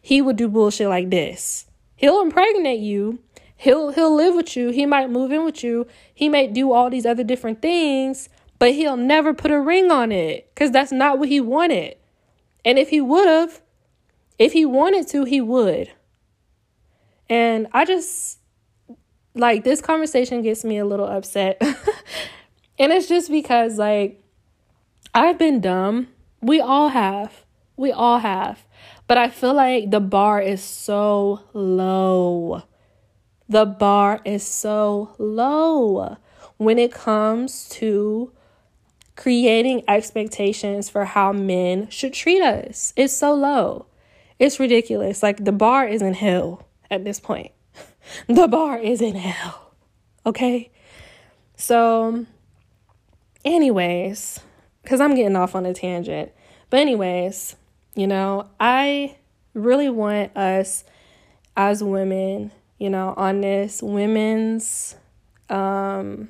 he 0.00 0.22
will 0.22 0.32
do 0.32 0.48
bullshit 0.48 0.88
like 0.88 1.10
this. 1.10 1.66
He'll 1.96 2.22
impregnate 2.22 2.80
you. 2.80 3.20
He'll 3.62 3.92
he'll 3.92 4.12
live 4.12 4.34
with 4.34 4.56
you. 4.56 4.70
He 4.70 4.86
might 4.86 5.08
move 5.08 5.30
in 5.30 5.44
with 5.44 5.62
you. 5.62 5.86
He 6.12 6.28
might 6.28 6.52
do 6.52 6.72
all 6.72 6.90
these 6.90 7.06
other 7.06 7.22
different 7.22 7.62
things, 7.62 8.28
but 8.58 8.72
he'll 8.72 8.96
never 8.96 9.32
put 9.32 9.52
a 9.52 9.60
ring 9.60 9.92
on 9.92 10.10
it 10.10 10.52
cuz 10.56 10.72
that's 10.72 10.90
not 10.90 11.20
what 11.20 11.28
he 11.28 11.40
wanted. 11.40 11.96
And 12.64 12.76
if 12.76 12.88
he 12.88 13.00
would 13.00 13.28
have, 13.28 13.60
if 14.36 14.52
he 14.52 14.64
wanted 14.64 15.06
to, 15.10 15.22
he 15.22 15.40
would. 15.40 15.92
And 17.28 17.68
I 17.72 17.84
just 17.84 18.40
like 19.36 19.62
this 19.62 19.80
conversation 19.80 20.42
gets 20.42 20.64
me 20.64 20.78
a 20.78 20.84
little 20.84 21.06
upset. 21.06 21.62
and 22.80 22.92
it's 22.92 23.06
just 23.06 23.30
because 23.30 23.78
like 23.78 24.20
I've 25.14 25.38
been 25.38 25.60
dumb. 25.60 26.08
We 26.40 26.60
all 26.60 26.88
have. 26.88 27.44
We 27.76 27.92
all 27.92 28.18
have. 28.18 28.66
But 29.06 29.18
I 29.18 29.28
feel 29.28 29.54
like 29.54 29.92
the 29.92 30.00
bar 30.00 30.40
is 30.40 30.60
so 30.60 31.42
low. 31.52 32.64
The 33.52 33.66
bar 33.66 34.22
is 34.24 34.42
so 34.42 35.14
low 35.18 36.16
when 36.56 36.78
it 36.78 36.90
comes 36.90 37.68
to 37.68 38.32
creating 39.14 39.84
expectations 39.86 40.88
for 40.88 41.04
how 41.04 41.32
men 41.32 41.90
should 41.90 42.14
treat 42.14 42.40
us. 42.40 42.94
It's 42.96 43.14
so 43.14 43.34
low. 43.34 43.84
It's 44.38 44.58
ridiculous. 44.58 45.22
Like 45.22 45.44
the 45.44 45.52
bar 45.52 45.86
is 45.86 46.00
in 46.00 46.14
hell 46.14 46.66
at 46.90 47.04
this 47.04 47.20
point. 47.20 47.52
the 48.26 48.48
bar 48.48 48.78
is 48.78 49.02
in 49.02 49.16
hell. 49.16 49.74
Okay? 50.24 50.70
So, 51.54 52.24
anyways, 53.44 54.40
because 54.82 54.98
I'm 54.98 55.14
getting 55.14 55.36
off 55.36 55.54
on 55.54 55.66
a 55.66 55.74
tangent. 55.74 56.32
But, 56.70 56.80
anyways, 56.80 57.56
you 57.94 58.06
know, 58.06 58.48
I 58.58 59.16
really 59.52 59.90
want 59.90 60.34
us 60.38 60.84
as 61.54 61.84
women, 61.84 62.50
you 62.82 62.90
know, 62.90 63.14
on 63.16 63.42
this 63.42 63.80
women's, 63.80 64.96
um, 65.48 66.28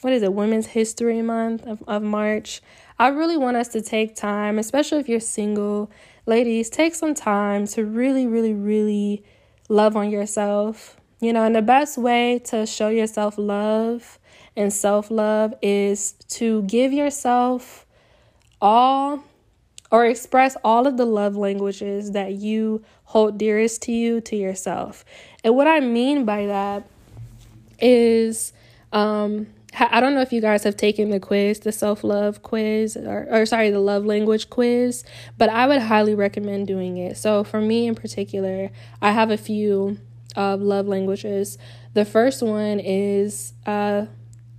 what 0.00 0.14
is 0.14 0.22
it, 0.22 0.32
Women's 0.32 0.64
History 0.64 1.20
Month 1.20 1.66
of, 1.66 1.84
of 1.86 2.02
March. 2.02 2.62
I 2.98 3.08
really 3.08 3.36
want 3.36 3.58
us 3.58 3.68
to 3.68 3.82
take 3.82 4.16
time, 4.16 4.58
especially 4.58 5.00
if 5.00 5.08
you're 5.10 5.20
single. 5.20 5.90
Ladies, 6.24 6.70
take 6.70 6.94
some 6.94 7.12
time 7.12 7.66
to 7.66 7.84
really, 7.84 8.26
really, 8.26 8.54
really 8.54 9.22
love 9.68 9.98
on 9.98 10.08
yourself. 10.10 10.96
You 11.20 11.34
know, 11.34 11.44
and 11.44 11.54
the 11.54 11.60
best 11.60 11.98
way 11.98 12.38
to 12.46 12.64
show 12.64 12.88
yourself 12.88 13.36
love 13.36 14.18
and 14.56 14.72
self 14.72 15.10
love 15.10 15.52
is 15.60 16.12
to 16.28 16.62
give 16.62 16.90
yourself 16.90 17.84
all 18.62 19.22
or 19.90 20.06
express 20.06 20.56
all 20.62 20.86
of 20.86 20.96
the 20.96 21.04
love 21.04 21.36
languages 21.36 22.12
that 22.12 22.32
you 22.32 22.82
hold 23.04 23.38
dearest 23.38 23.82
to 23.82 23.92
you 23.92 24.20
to 24.20 24.36
yourself. 24.36 25.04
And 25.42 25.56
what 25.56 25.66
I 25.66 25.80
mean 25.80 26.24
by 26.24 26.46
that 26.46 26.84
is, 27.80 28.52
um, 28.92 29.48
I 29.78 30.00
don't 30.00 30.14
know 30.14 30.20
if 30.20 30.32
you 30.32 30.40
guys 30.40 30.64
have 30.64 30.76
taken 30.76 31.10
the 31.10 31.20
quiz, 31.20 31.60
the 31.60 31.72
self 31.72 32.02
love 32.02 32.42
quiz, 32.42 32.96
or, 32.96 33.26
or 33.30 33.46
sorry, 33.46 33.70
the 33.70 33.80
love 33.80 34.04
language 34.04 34.50
quiz, 34.50 35.04
but 35.38 35.48
I 35.48 35.66
would 35.66 35.80
highly 35.80 36.14
recommend 36.14 36.66
doing 36.66 36.98
it. 36.98 37.16
So, 37.16 37.44
for 37.44 37.60
me 37.60 37.86
in 37.86 37.94
particular, 37.94 38.70
I 39.00 39.12
have 39.12 39.30
a 39.30 39.36
few 39.36 39.98
of 40.36 40.60
love 40.60 40.86
languages. 40.86 41.56
The 41.94 42.04
first 42.04 42.42
one 42.42 42.80
is 42.80 43.52
uh, 43.66 44.06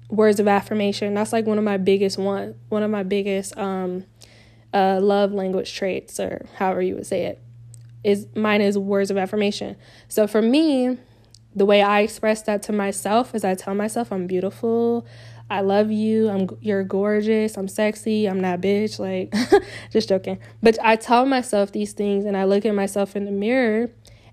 words 0.09 0.39
of 0.39 0.47
affirmation. 0.47 1.13
That's 1.13 1.33
like 1.33 1.45
one 1.45 1.57
of 1.57 1.63
my 1.63 1.77
biggest 1.77 2.17
one, 2.17 2.55
one 2.69 2.83
of 2.83 2.91
my 2.91 3.03
biggest 3.03 3.57
um, 3.57 4.05
uh, 4.73 4.99
love 5.01 5.33
language 5.33 5.73
traits, 5.73 6.19
or 6.19 6.45
however 6.55 6.81
you 6.81 6.95
would 6.95 7.07
say 7.07 7.25
it. 7.25 7.41
Is 8.03 8.27
mine 8.35 8.61
is 8.61 8.77
words 8.77 9.11
of 9.11 9.17
affirmation. 9.17 9.75
So 10.07 10.25
for 10.25 10.41
me, 10.41 10.97
the 11.55 11.65
way 11.65 11.81
I 11.81 12.01
express 12.01 12.41
that 12.43 12.63
to 12.63 12.71
myself 12.71 13.35
is 13.35 13.43
I 13.43 13.55
tell 13.55 13.75
myself 13.75 14.11
I'm 14.11 14.27
beautiful. 14.27 15.05
I 15.49 15.61
love 15.61 15.91
you. 15.91 16.29
I'm 16.29 16.49
you're 16.61 16.83
gorgeous. 16.83 17.57
I'm 17.57 17.67
sexy. 17.67 18.25
I'm 18.25 18.39
not 18.39 18.61
bitch. 18.61 18.99
Like 18.99 19.33
just 19.91 20.07
joking. 20.07 20.39
But 20.63 20.79
I 20.81 20.95
tell 20.95 21.25
myself 21.25 21.73
these 21.73 21.91
things 21.91 22.23
and 22.25 22.37
I 22.37 22.45
look 22.45 22.65
at 22.65 22.73
myself 22.73 23.15
in 23.15 23.25
the 23.25 23.31
mirror 23.31 23.89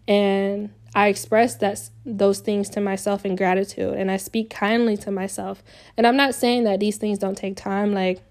and 0.07 0.71
I 0.95 1.09
express 1.09 1.57
that 1.57 1.91
those 2.07 2.39
things 2.39 2.71
to 2.71 2.81
myself 2.81 3.27
in 3.27 3.35
gratitude 3.35 3.95
and 3.95 4.11
I 4.11 4.17
speak 4.17 4.49
kindly 4.49 4.97
to 4.99 5.11
myself. 5.11 5.63
And 5.97 6.07
I'm 6.07 6.17
not 6.17 6.35
saying 6.35 6.65
that 6.65 6.79
these 6.81 6.97
things 6.97 7.19
don't 7.19 7.37
take 7.37 7.57
time 7.57 7.93
like 7.93 8.23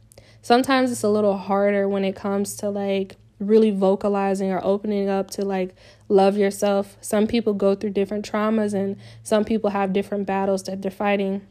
sometimes 0.47 0.93
it's 0.93 1.03
a 1.03 1.09
little 1.09 1.37
harder 1.37 1.89
when 1.89 2.05
it 2.05 2.15
comes 2.15 2.55
to 2.55 2.69
like 2.69 3.17
really 3.37 3.69
vocalizing 3.69 4.49
or 4.49 4.63
opening 4.63 5.09
up 5.09 5.29
to 5.29 5.43
like 5.43 5.75
love 6.07 6.37
yourself. 6.37 6.95
Some 7.01 7.27
people 7.27 7.53
go 7.53 7.75
through 7.75 7.89
different 7.89 8.25
traumas 8.25 8.73
and 8.73 8.95
some 9.23 9.43
people 9.43 9.71
have 9.71 9.91
different 9.91 10.25
battles 10.25 10.63
that 10.63 10.81
they're 10.81 10.89
fighting, 10.89 11.45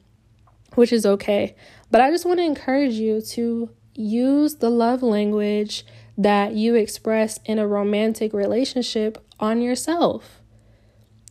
which 0.76 0.94
is 0.94 1.04
okay. 1.04 1.54
But 1.90 2.00
I 2.00 2.10
just 2.10 2.24
want 2.24 2.38
to 2.38 2.44
encourage 2.44 2.94
you 2.94 3.20
to 3.20 3.68
use 3.94 4.54
the 4.56 4.70
love 4.70 5.02
language 5.02 5.84
that 6.16 6.54
you 6.54 6.74
express 6.74 7.38
in 7.44 7.58
a 7.58 7.68
romantic 7.68 8.32
relationship 8.32 9.22
on 9.38 9.60
yourself. 9.60 10.40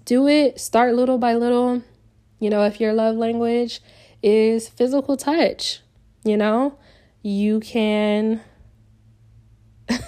Do 0.06 0.28
it, 0.28 0.62
start 0.62 0.94
little 0.94 1.18
by 1.18 1.34
little. 1.34 1.82
You 2.38 2.52
know, 2.52 2.64
if 2.66 2.80
your 2.80 2.94
love 2.94 3.16
language 3.16 3.82
is 4.22 4.70
physical 4.70 5.18
touch, 5.18 5.80
you 6.24 6.38
know, 6.38 6.78
you 7.26 7.60
can 7.60 8.40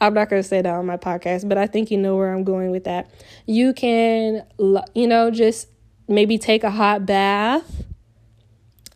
I'm 0.00 0.14
not 0.14 0.30
going 0.30 0.42
to 0.42 0.48
say 0.48 0.62
that 0.62 0.74
on 0.74 0.86
my 0.86 0.96
podcast, 0.96 1.46
but 1.46 1.58
I 1.58 1.66
think 1.66 1.90
you 1.90 1.98
know 1.98 2.16
where 2.16 2.32
I'm 2.32 2.42
going 2.42 2.70
with 2.70 2.84
that. 2.84 3.10
You 3.44 3.74
can, 3.74 4.46
you 4.94 5.06
know, 5.06 5.30
just 5.30 5.68
maybe 6.08 6.38
take 6.38 6.64
a 6.64 6.70
hot 6.70 7.04
bath. 7.04 7.84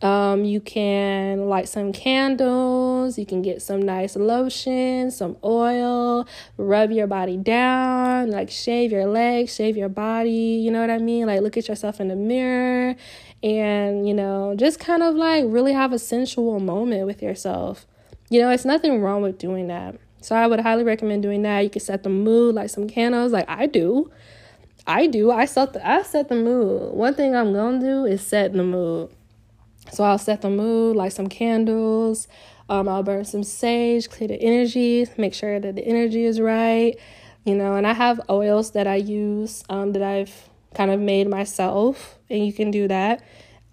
Um, 0.01 0.45
you 0.45 0.59
can 0.59 1.47
light 1.47 1.69
some 1.69 1.93
candles. 1.93 3.19
You 3.19 3.25
can 3.25 3.41
get 3.43 3.61
some 3.61 3.81
nice 3.81 4.15
lotion, 4.15 5.11
some 5.11 5.37
oil, 5.43 6.27
rub 6.57 6.91
your 6.91 7.05
body 7.05 7.37
down, 7.37 8.31
like 8.31 8.49
shave 8.49 8.91
your 8.91 9.05
legs, 9.05 9.53
shave 9.53 9.77
your 9.77 9.89
body. 9.89 10.61
You 10.63 10.71
know 10.71 10.81
what 10.81 10.89
I 10.89 10.97
mean? 10.97 11.27
Like 11.27 11.41
look 11.41 11.55
at 11.55 11.67
yourself 11.67 11.99
in 11.99 12.07
the 12.07 12.15
mirror 12.15 12.95
and, 13.43 14.07
you 14.07 14.13
know, 14.13 14.55
just 14.57 14.79
kind 14.79 15.03
of 15.03 15.15
like 15.15 15.45
really 15.47 15.73
have 15.73 15.93
a 15.93 15.99
sensual 15.99 16.59
moment 16.59 17.05
with 17.05 17.21
yourself. 17.21 17.85
You 18.29 18.41
know, 18.41 18.49
it's 18.49 18.65
nothing 18.65 19.01
wrong 19.01 19.21
with 19.21 19.37
doing 19.37 19.67
that. 19.67 19.97
So 20.21 20.35
I 20.35 20.47
would 20.47 20.59
highly 20.59 20.83
recommend 20.83 21.21
doing 21.21 21.43
that. 21.43 21.59
You 21.59 21.69
can 21.69 21.81
set 21.81 22.03
the 22.03 22.09
mood, 22.09 22.55
like 22.55 22.69
some 22.69 22.87
candles, 22.87 23.31
like 23.31 23.49
I 23.49 23.67
do. 23.67 24.11
I 24.87 25.05
do. 25.05 25.29
I 25.29 25.45
set 25.45 25.73
the 25.73 25.87
I 25.87 26.01
set 26.01 26.29
the 26.29 26.35
mood. 26.35 26.93
One 26.93 27.13
thing 27.13 27.35
I'm 27.35 27.53
gonna 27.53 27.79
do 27.79 28.05
is 28.05 28.25
set 28.25 28.53
the 28.53 28.63
mood. 28.63 29.11
So 29.91 30.03
I'll 30.03 30.17
set 30.17 30.41
the 30.41 30.49
mood, 30.49 30.95
like 30.95 31.11
some 31.11 31.27
candles. 31.27 32.27
Um, 32.69 32.87
I'll 32.87 33.03
burn 33.03 33.25
some 33.25 33.43
sage, 33.43 34.09
clear 34.09 34.29
the 34.29 34.41
energy, 34.41 35.05
make 35.17 35.33
sure 35.33 35.59
that 35.59 35.75
the 35.75 35.85
energy 35.85 36.23
is 36.23 36.39
right. 36.39 36.97
You 37.43 37.55
know, 37.55 37.75
and 37.75 37.85
I 37.85 37.93
have 37.93 38.21
oils 38.29 38.71
that 38.71 38.87
I 38.87 38.95
use 38.95 39.63
um, 39.69 39.93
that 39.93 40.03
I've 40.03 40.49
kind 40.73 40.91
of 40.91 40.99
made 40.99 41.27
myself, 41.27 42.17
and 42.29 42.45
you 42.45 42.53
can 42.53 42.71
do 42.71 42.87
that. 42.87 43.23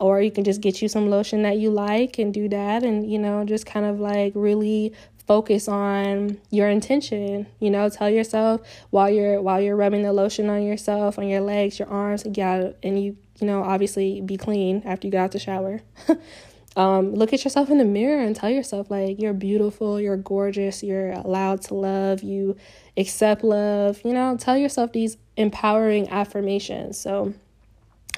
Or 0.01 0.21
you 0.21 0.31
can 0.31 0.45
just 0.45 0.61
get 0.61 0.81
you 0.81 0.89
some 0.89 1.11
lotion 1.11 1.43
that 1.43 1.59
you 1.59 1.71
like 1.71 2.19
and 2.19 2.33
do 2.33 2.49
that, 2.49 2.83
and 2.83 3.11
you 3.11 3.19
know, 3.19 3.45
just 3.45 3.67
kind 3.67 3.85
of 3.85 4.01
like 4.01 4.33
really 4.35 4.95
focus 5.29 5.69
on 5.69 6.41
your 6.49 6.71
intention 6.71 7.47
you 7.61 7.71
know 7.71 7.91
tell 7.91 8.09
yourself 8.09 8.63
while 8.89 9.11
you're 9.11 9.43
while 9.43 9.61
you're 9.61 9.77
rubbing 9.77 10.03
the 10.03 10.11
lotion 10.11 10.49
on 10.49 10.63
yourself 10.63 11.19
on 11.19 11.29
your 11.29 11.43
legs 11.43 11.79
your 11.79 11.87
arms 11.89 12.25
get 12.33 12.79
and 12.83 13.05
you 13.05 13.15
you 13.41 13.47
know 13.47 13.63
obviously 13.63 14.21
be 14.21 14.37
clean 14.37 14.83
after 14.85 15.07
you 15.07 15.11
get 15.11 15.19
out 15.19 15.33
the 15.33 15.39
shower 15.39 15.81
um, 16.77 17.15
look 17.15 17.33
at 17.33 17.45
yourself 17.45 17.71
in 17.71 17.79
the 17.79 17.85
mirror 17.85 18.21
and 18.21 18.37
tell 18.37 18.51
yourself 18.51 18.91
like 18.91 19.21
you're 19.21 19.33
beautiful 19.33 20.01
you're 20.01 20.17
gorgeous 20.17 20.83
you're 20.83 21.11
allowed 21.13 21.61
to 21.61 21.75
love 21.75 22.23
you 22.23 22.57
accept 22.97 23.43
love 23.43 24.01
you 24.05 24.13
know 24.13 24.37
tell 24.37 24.57
yourself 24.57 24.93
these 24.93 25.17
empowering 25.37 26.09
affirmations 26.11 26.99
so 26.99 27.33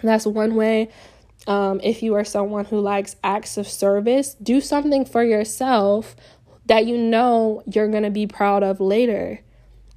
that's 0.03 0.27
one 0.27 0.55
way 0.55 0.89
um, 1.47 1.81
if 1.83 2.03
you 2.03 2.15
are 2.15 2.25
someone 2.25 2.65
who 2.65 2.81
likes 2.81 3.17
acts 3.25 3.57
of 3.57 3.67
service, 3.67 4.35
do 4.35 4.61
something 4.61 5.05
for 5.05 5.25
yourself 5.25 6.15
that 6.67 6.87
you 6.87 6.97
know 6.97 7.63
you're 7.67 7.89
going 7.89 8.03
to 8.03 8.11
be 8.11 8.27
proud 8.27 8.63
of 8.63 8.81
later. 8.81 9.41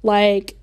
Like, 0.02 0.56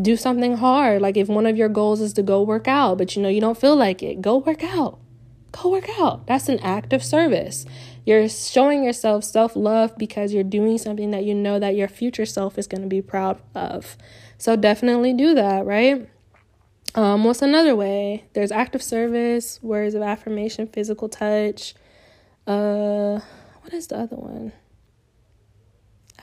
do 0.00 0.16
something 0.16 0.56
hard. 0.56 1.02
Like, 1.02 1.16
if 1.16 1.28
one 1.28 1.46
of 1.46 1.56
your 1.56 1.68
goals 1.68 2.00
is 2.00 2.12
to 2.14 2.22
go 2.22 2.42
work 2.42 2.68
out, 2.68 2.98
but 2.98 3.14
you 3.14 3.22
know 3.22 3.28
you 3.28 3.40
don't 3.40 3.58
feel 3.58 3.76
like 3.76 4.02
it, 4.02 4.22
go 4.22 4.38
work 4.38 4.64
out. 4.64 4.98
Go 5.52 5.70
work 5.70 5.88
out. 5.98 6.26
That's 6.26 6.48
an 6.48 6.58
act 6.60 6.92
of 6.92 7.04
service. 7.04 7.66
You're 8.06 8.28
showing 8.28 8.84
yourself 8.84 9.22
self 9.24 9.54
love 9.54 9.96
because 9.98 10.32
you're 10.32 10.44
doing 10.44 10.78
something 10.78 11.10
that 11.10 11.24
you 11.24 11.34
know 11.34 11.58
that 11.58 11.76
your 11.76 11.88
future 11.88 12.24
self 12.24 12.58
is 12.58 12.66
going 12.66 12.82
to 12.82 12.88
be 12.88 13.02
proud 13.02 13.40
of. 13.54 13.96
So, 14.38 14.56
definitely 14.56 15.12
do 15.12 15.34
that, 15.34 15.66
right? 15.66 16.08
Um, 16.94 17.24
what's 17.24 17.42
another 17.42 17.74
way? 17.74 18.24
There's 18.34 18.52
active 18.52 18.82
service, 18.82 19.62
words 19.62 19.94
of 19.94 20.02
affirmation, 20.02 20.66
physical 20.66 21.08
touch. 21.08 21.74
Uh, 22.46 23.20
what 23.62 23.72
is 23.72 23.86
the 23.86 23.98
other 23.98 24.16
one? 24.16 24.52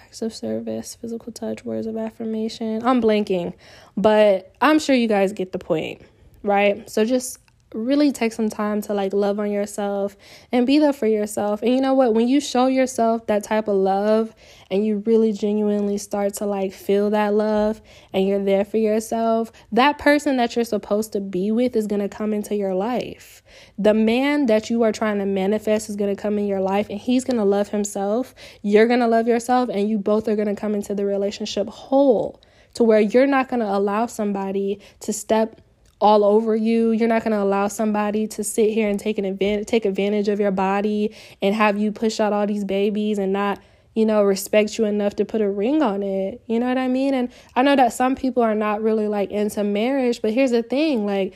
Acts 0.10 0.24
of 0.24 0.34
service, 0.34 0.96
physical 0.96 1.32
touch, 1.32 1.64
words 1.64 1.86
of 1.86 1.96
affirmation. 1.96 2.82
I'm 2.84 3.00
blanking, 3.00 3.54
but 3.96 4.52
I'm 4.60 4.80
sure 4.80 4.96
you 4.96 5.08
guys 5.08 5.34
get 5.34 5.52
the 5.52 5.60
point, 5.60 6.02
right? 6.42 6.90
So 6.90 7.06
just 7.06 7.38
really 7.74 8.12
take 8.12 8.34
some 8.34 8.50
time 8.50 8.82
to 8.82 8.94
like 8.94 9.14
love 9.14 9.40
on 9.40 9.52
yourself 9.52 10.18
and 10.52 10.66
be 10.66 10.80
there 10.80 10.94
for 10.94 11.06
yourself. 11.06 11.62
And 11.62 11.74
you 11.74 11.82
know 11.82 11.94
what? 11.94 12.14
When 12.14 12.28
you 12.28 12.40
show 12.40 12.68
yourself 12.68 13.28
that 13.28 13.44
type 13.44 13.68
of 13.68 13.76
love 13.76 14.34
and 14.72 14.86
you 14.86 15.04
really 15.06 15.32
genuinely 15.34 15.98
start 15.98 16.34
to 16.36 16.46
like 16.46 16.74
feel 16.74 17.12
that 17.12 17.34
love 17.34 17.82
and 18.12 18.28
you're 18.28 18.44
there 18.44 18.66
for 18.66 18.78
yourself, 18.78 19.52
that 19.72 20.00
person 20.00 20.38
that 20.38 20.56
you're 20.56 20.66
supposed 20.66 21.14
to 21.14 21.20
be 21.22 21.52
with 21.52 21.76
is 21.76 21.88
going 21.88 22.02
to 22.02 22.10
come 22.10 22.34
into 22.34 22.56
your 22.56 22.74
life. 22.74 23.44
The 23.78 23.94
man 23.94 24.48
that 24.48 24.70
you 24.70 24.84
are 24.84 24.92
trying 24.92 25.20
to 25.20 25.26
manifest 25.26 25.90
is 25.90 25.96
going 25.96 26.16
to 26.16 26.22
come 26.22 26.40
in 26.40 26.48
your 26.48 26.62
life 26.62 26.90
and 26.90 27.00
he's 27.00 27.24
going 27.24 27.38
to 27.38 27.46
love 27.46 27.70
himself. 27.70 28.34
You're 28.64 28.88
going 28.88 29.02
to 29.02 29.08
love 29.08 29.28
yourself 29.28 29.70
and 29.70 29.90
you 29.90 30.00
both 30.00 30.28
are 30.28 30.36
going 30.36 30.48
to 30.48 30.60
come 30.60 30.74
into 30.74 30.96
the 30.96 31.06
relationship 31.06 31.68
whole 31.68 32.42
to 32.74 32.84
where 32.84 33.00
you're 33.00 33.28
not 33.28 33.50
going 33.50 33.60
to 33.60 33.70
allow 33.70 34.06
somebody 34.06 34.80
to 35.02 35.14
step 35.14 35.62
all 36.00 36.24
over 36.24 36.56
you. 36.56 36.92
You're 36.92 37.08
not 37.08 37.24
going 37.24 37.34
to 37.34 37.42
allow 37.42 37.68
somebody 37.68 38.28
to 38.28 38.44
sit 38.44 38.72
here 38.72 38.90
and 38.90 39.00
take 39.00 39.18
an 39.18 39.26
advantage 39.26 39.68
take 39.68 39.86
advantage 39.86 40.28
of 40.28 40.40
your 40.40 40.52
body 40.52 41.16
and 41.42 41.54
have 41.54 41.78
you 41.78 41.92
push 41.92 42.20
out 42.20 42.34
all 42.34 42.48
these 42.48 42.64
babies 42.64 43.18
and 43.18 43.34
not, 43.34 43.60
you 43.94 44.06
know, 44.06 44.24
respect 44.24 44.78
you 44.78 44.86
enough 44.86 45.16
to 45.18 45.26
put 45.26 45.42
a 45.42 45.50
ring 45.50 45.82
on 45.82 46.02
it. 46.02 46.42
You 46.48 46.60
know 46.60 46.68
what 46.68 46.78
I 46.78 46.88
mean? 46.88 47.14
And 47.14 47.30
I 47.56 47.64
know 47.64 47.76
that 47.76 47.94
some 47.94 48.16
people 48.16 48.42
are 48.44 48.56
not 48.56 48.82
really 48.82 49.08
like 49.08 49.32
into 49.32 49.64
marriage, 49.64 50.22
but 50.22 50.32
here's 50.32 50.52
the 50.52 50.64
thing, 50.64 51.06
like 51.06 51.34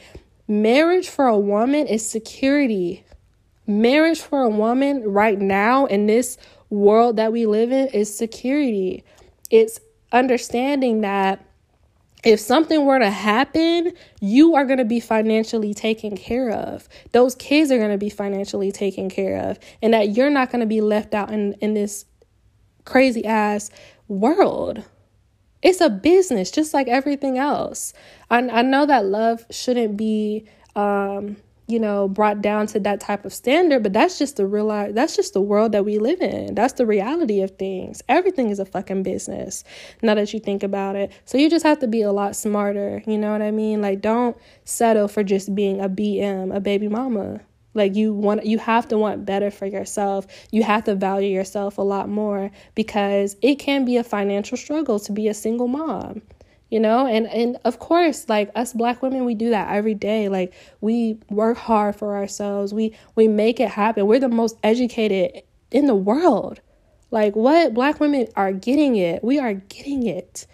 marriage 0.48 1.10
for 1.10 1.27
a 1.27 1.38
woman 1.38 1.88
is 1.88 2.08
security. 2.08 3.05
Marriage 3.65 4.20
for 4.20 4.41
a 4.41 4.50
woman 4.50 5.03
right 5.03 5.39
now 5.39 5.86
in 5.86 6.05
this 6.05 6.38
world 6.70 7.17
that 7.17 7.32
we 7.32 7.46
live 7.46 7.72
in 7.72 7.88
is 7.89 8.15
security. 8.15 9.03
It's 9.50 9.79
understanding 10.12 11.01
that 11.01 11.46
if 12.24 12.39
something 12.39 12.86
were 12.86 13.00
to 13.00 13.10
happen, 13.10 13.94
you 14.22 14.56
are 14.56 14.65
going 14.65 14.77
to 14.77 14.86
be 14.86 15.00
financially 15.00 15.74
taken 15.74 16.15
care 16.15 16.50
of. 16.51 16.88
Those 17.12 17.36
kids 17.36 17.72
are 17.72 17.77
going 17.77 17.92
to 17.92 17.98
be 17.98 18.10
financially 18.10 18.72
taken 18.72 19.10
care 19.10 19.50
of, 19.50 19.60
and 19.82 19.94
that 19.94 20.15
you're 20.15 20.30
not 20.30 20.51
going 20.51 20.62
to 20.62 20.65
be 20.65 20.82
left 20.82 21.13
out 21.13 21.32
in, 21.32 21.53
in 21.53 21.74
this 21.74 22.06
crazy 22.86 23.25
ass 23.25 23.70
world. 24.08 24.84
It's 25.62 25.82
a 25.82 25.89
business, 25.89 26.51
just 26.51 26.74
like 26.74 26.88
everything 26.88 27.38
else. 27.38 27.94
I, 28.30 28.39
I 28.39 28.62
know 28.62 28.86
that 28.86 29.06
love 29.06 29.46
shouldn't 29.50 29.96
be 29.96 30.46
um, 30.75 31.38
you 31.67 31.79
know, 31.79 32.08
brought 32.08 32.41
down 32.41 32.67
to 32.67 32.79
that 32.82 33.00
type 33.00 33.25
of 33.25 33.34
standard, 33.34 33.84
but 33.84 33.93
that's 33.93 34.20
just 34.20 34.36
the 34.36 34.46
real 34.46 34.67
that's 34.93 35.15
just 35.15 35.34
the 35.34 35.41
world 35.41 35.72
that 35.72 35.86
we 35.86 35.98
live 35.98 36.22
in. 36.22 36.55
That's 36.55 36.74
the 36.74 36.86
reality 36.86 37.41
of 37.41 37.51
things. 37.51 38.01
Everything 38.10 38.50
is 38.50 38.60
a 38.60 38.65
fucking 38.65 39.03
business. 39.03 39.63
Now 40.01 40.15
that 40.15 40.34
you 40.34 40.39
think 40.39 40.63
about 40.63 40.96
it. 40.96 41.12
So 41.25 41.38
you 41.38 41.50
just 41.50 41.65
have 41.65 41.79
to 41.79 41.88
be 41.88 42.01
a 42.01 42.12
lot 42.12 42.36
smarter, 42.36 43.01
you 43.08 43.17
know 43.17 43.32
what 43.32 43.41
I 43.41 43.51
mean? 43.51 43.82
Like 43.82 44.01
don't 44.01 44.38
settle 44.65 45.08
for 45.08 45.24
just 45.24 45.55
being 45.55 45.79
a 45.79 45.88
BM, 45.88 46.55
a 46.55 46.60
baby 46.60 46.88
mama. 46.88 47.41
Like 47.74 47.96
you 47.96 48.13
want 48.13 48.46
you 48.46 48.60
have 48.60 48.88
to 48.89 48.98
want 48.98 49.25
better 49.25 49.50
for 49.50 49.65
yourself. 49.65 50.27
You 50.51 50.63
have 50.63 50.84
to 50.84 50.96
value 50.96 51.29
yourself 51.29 51.77
a 51.77 51.82
lot 51.82 52.10
more 52.10 52.51
because 52.75 53.36
it 53.41 53.55
can 53.55 53.86
be 53.86 53.98
a 53.98 54.03
financial 54.03 54.58
struggle 54.58 55.00
to 55.00 55.12
be 55.12 55.27
a 55.27 55.34
single 55.34 55.67
mom 55.67 56.22
you 56.74 56.80
know? 56.80 57.06
And 57.06 57.27
and 57.27 57.58
of 57.63 57.77
course 57.77 58.27
like 58.27 58.50
us 58.56 58.74
black 58.74 59.03
women 59.03 59.25
we 59.25 59.36
do 59.36 59.51
that 59.51 59.72
every 59.72 59.94
day. 59.94 60.27
Like 60.27 60.53
we 60.82 61.20
work 61.30 61.56
hard 61.56 61.96
for 61.96 62.15
ourselves. 62.18 62.74
We 62.74 62.96
we 63.15 63.27
make 63.27 63.60
it 63.60 63.70
happen. 63.70 64.08
We're 64.08 64.20
the 64.20 64.27
most 64.27 64.58
educated 64.63 65.44
in 65.70 65.86
the 65.86 65.94
world. 65.94 66.62
Like 67.12 67.36
what 67.36 67.75
black 67.75 68.00
women 68.00 68.27
are 68.36 68.51
getting 68.51 68.96
it 68.96 69.24
we 69.24 69.38
are 69.38 69.53
getting 69.53 70.08
it. 70.08 70.48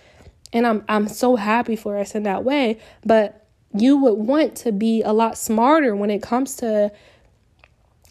And 0.52 0.68
i'm 0.68 0.84
i'm 0.90 1.08
so 1.08 1.38
happy 1.38 1.78
for 1.78 1.98
us 1.98 2.16
in 2.16 2.24
that 2.24 2.44
way. 2.44 2.80
But 3.06 3.48
you 3.74 3.96
would 3.98 4.16
want 4.16 4.56
to 4.58 4.74
be 4.74 5.02
a 5.04 5.14
lot 5.14 5.38
smarter 5.38 5.96
when 5.96 6.10
it 6.10 6.22
comes 6.22 6.58
to 6.58 6.92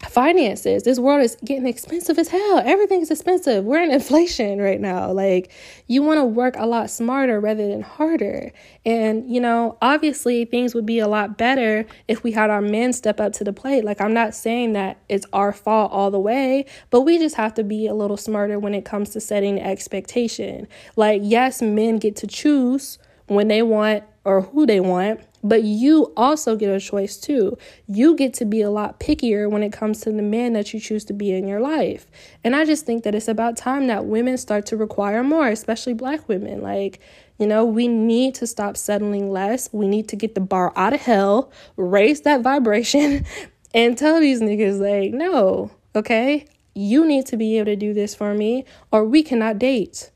finances. 0.07 0.83
This 0.83 0.97
world 0.97 1.21
is 1.21 1.35
getting 1.43 1.67
expensive 1.67 2.17
as 2.17 2.29
hell. 2.29 2.61
Everything's 2.63 3.11
expensive. 3.11 3.65
We're 3.65 3.83
in 3.83 3.91
inflation 3.91 4.61
right 4.61 4.79
now. 4.79 5.11
Like, 5.11 5.51
you 5.87 6.01
want 6.01 6.19
to 6.19 6.25
work 6.25 6.55
a 6.57 6.65
lot 6.65 6.89
smarter 6.89 7.39
rather 7.39 7.67
than 7.67 7.81
harder. 7.81 8.53
And, 8.85 9.29
you 9.29 9.41
know, 9.41 9.77
obviously 9.81 10.45
things 10.45 10.73
would 10.73 10.85
be 10.85 10.99
a 10.99 11.07
lot 11.07 11.37
better 11.37 11.85
if 12.07 12.23
we 12.23 12.31
had 12.31 12.49
our 12.49 12.61
men 12.61 12.93
step 12.93 13.19
up 13.19 13.33
to 13.33 13.43
the 13.43 13.51
plate. 13.51 13.83
Like, 13.83 13.99
I'm 13.99 14.13
not 14.13 14.33
saying 14.33 14.73
that 14.73 14.97
it's 15.09 15.25
our 15.33 15.51
fault 15.51 15.91
all 15.91 16.11
the 16.11 16.19
way, 16.19 16.65
but 16.91 17.01
we 17.01 17.17
just 17.17 17.35
have 17.35 17.53
to 17.55 17.63
be 17.63 17.85
a 17.85 17.93
little 17.93 18.17
smarter 18.17 18.57
when 18.57 18.73
it 18.73 18.85
comes 18.85 19.09
to 19.11 19.19
setting 19.19 19.59
expectation. 19.59 20.67
Like, 20.95 21.21
yes, 21.25 21.61
men 21.61 21.97
get 21.97 22.15
to 22.17 22.27
choose 22.27 22.99
when 23.27 23.49
they 23.49 23.61
want 23.61 24.05
or 24.23 24.41
who 24.41 24.65
they 24.65 24.79
want 24.79 25.21
but 25.43 25.63
you 25.63 26.11
also 26.17 26.55
get 26.55 26.69
a 26.69 26.79
choice 26.79 27.17
too. 27.17 27.57
You 27.87 28.15
get 28.15 28.33
to 28.35 28.45
be 28.45 28.61
a 28.61 28.69
lot 28.69 28.99
pickier 28.99 29.49
when 29.49 29.63
it 29.63 29.71
comes 29.71 30.01
to 30.01 30.11
the 30.11 30.21
man 30.21 30.53
that 30.53 30.73
you 30.73 30.79
choose 30.79 31.05
to 31.05 31.13
be 31.13 31.31
in 31.31 31.47
your 31.47 31.59
life. 31.59 32.07
And 32.43 32.55
I 32.55 32.65
just 32.65 32.85
think 32.85 33.03
that 33.03 33.15
it's 33.15 33.27
about 33.27 33.57
time 33.57 33.87
that 33.87 34.05
women 34.05 34.37
start 34.37 34.65
to 34.67 34.77
require 34.77 35.23
more, 35.23 35.47
especially 35.47 35.93
black 35.93 36.27
women. 36.27 36.61
Like, 36.61 36.99
you 37.37 37.47
know, 37.47 37.63
we 37.63 37.87
need 37.87 38.35
to 38.35 38.47
stop 38.47 38.75
settling 38.75 39.31
less. 39.31 39.69
We 39.71 39.87
need 39.87 40.09
to 40.09 40.15
get 40.15 40.35
the 40.35 40.41
bar 40.41 40.73
out 40.75 40.93
of 40.93 41.01
hell, 41.01 41.51
raise 41.77 42.21
that 42.21 42.41
vibration, 42.43 43.25
and 43.73 43.97
tell 43.97 44.19
these 44.19 44.41
niggas, 44.41 44.79
like, 44.79 45.13
no, 45.13 45.71
okay? 45.95 46.45
You 46.75 47.05
need 47.05 47.25
to 47.27 47.37
be 47.37 47.57
able 47.57 47.67
to 47.67 47.75
do 47.75 47.93
this 47.93 48.13
for 48.13 48.33
me, 48.33 48.65
or 48.91 49.05
we 49.05 49.23
cannot 49.23 49.57
date. 49.57 50.11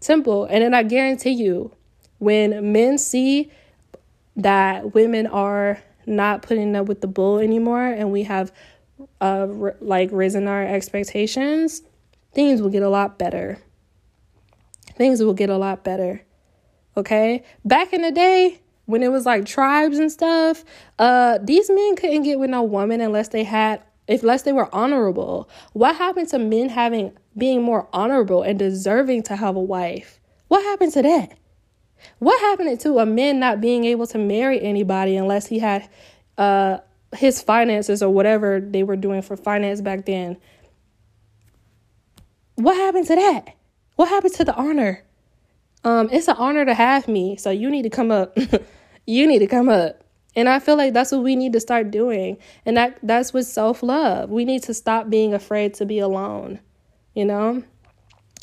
Simple. 0.00 0.44
And 0.44 0.62
then 0.62 0.74
I 0.74 0.82
guarantee 0.82 1.30
you, 1.30 1.72
when 2.18 2.72
men 2.72 2.98
see 2.98 3.50
that 4.36 4.94
women 4.94 5.26
are 5.26 5.82
not 6.06 6.42
putting 6.42 6.74
up 6.74 6.86
with 6.86 7.00
the 7.00 7.06
bull 7.06 7.38
anymore 7.38 7.86
and 7.86 8.10
we 8.10 8.24
have 8.24 8.52
uh 9.20 9.46
r- 9.60 9.76
like 9.80 10.08
risen 10.12 10.48
our 10.48 10.64
expectations 10.64 11.82
things 12.34 12.62
will 12.62 12.70
get 12.70 12.82
a 12.82 12.88
lot 12.88 13.18
better. 13.18 13.58
Things 14.94 15.22
will 15.22 15.34
get 15.34 15.50
a 15.50 15.56
lot 15.56 15.84
better 15.84 16.24
okay? 16.96 17.42
Back 17.64 17.92
in 17.92 18.02
the 18.02 18.12
day 18.12 18.60
when 18.86 19.02
it 19.02 19.08
was 19.08 19.24
like 19.24 19.44
tribes 19.46 19.98
and 19.98 20.10
stuff 20.10 20.64
uh 20.98 21.38
these 21.42 21.70
men 21.70 21.96
couldn't 21.96 22.22
get 22.22 22.38
with 22.38 22.50
no 22.50 22.62
woman 22.62 23.00
unless 23.00 23.28
they 23.28 23.44
had 23.44 23.82
if 24.08 24.22
unless 24.22 24.42
they 24.42 24.52
were 24.52 24.74
honorable. 24.74 25.48
What 25.72 25.96
happened 25.96 26.28
to 26.28 26.38
men 26.38 26.68
having 26.68 27.12
being 27.36 27.62
more 27.62 27.88
honorable 27.92 28.42
and 28.42 28.58
deserving 28.58 29.22
to 29.24 29.36
have 29.36 29.56
a 29.56 29.60
wife? 29.60 30.20
What 30.48 30.62
happened 30.64 30.92
to 30.94 31.02
that 31.02 31.38
what 32.18 32.40
happened 32.40 32.78
to 32.80 32.98
a 32.98 33.06
man 33.06 33.40
not 33.40 33.60
being 33.60 33.84
able 33.84 34.06
to 34.08 34.18
marry 34.18 34.60
anybody 34.60 35.16
unless 35.16 35.46
he 35.46 35.58
had 35.58 35.88
uh, 36.38 36.78
his 37.14 37.42
finances 37.42 38.02
or 38.02 38.10
whatever 38.10 38.60
they 38.60 38.82
were 38.82 38.96
doing 38.96 39.22
for 39.22 39.36
finance 39.36 39.80
back 39.80 40.06
then? 40.06 40.36
What 42.54 42.76
happened 42.76 43.06
to 43.08 43.16
that? 43.16 43.56
What 43.96 44.08
happened 44.08 44.34
to 44.34 44.44
the 44.44 44.54
honor? 44.54 45.02
Um, 45.84 46.08
it's 46.12 46.28
an 46.28 46.36
honor 46.38 46.64
to 46.64 46.74
have 46.74 47.08
me, 47.08 47.36
so 47.36 47.50
you 47.50 47.70
need 47.70 47.82
to 47.82 47.90
come 47.90 48.10
up. 48.10 48.36
you 49.06 49.26
need 49.26 49.40
to 49.40 49.46
come 49.46 49.68
up. 49.68 50.04
And 50.34 50.48
I 50.48 50.60
feel 50.60 50.76
like 50.76 50.94
that's 50.94 51.12
what 51.12 51.22
we 51.22 51.36
need 51.36 51.52
to 51.52 51.60
start 51.60 51.90
doing. 51.90 52.38
And 52.64 52.76
that 52.76 52.98
that's 53.02 53.32
with 53.32 53.46
self-love. 53.46 54.30
We 54.30 54.44
need 54.44 54.62
to 54.64 54.74
stop 54.74 55.10
being 55.10 55.34
afraid 55.34 55.74
to 55.74 55.86
be 55.86 55.98
alone. 55.98 56.60
You 57.14 57.26
know? 57.26 57.62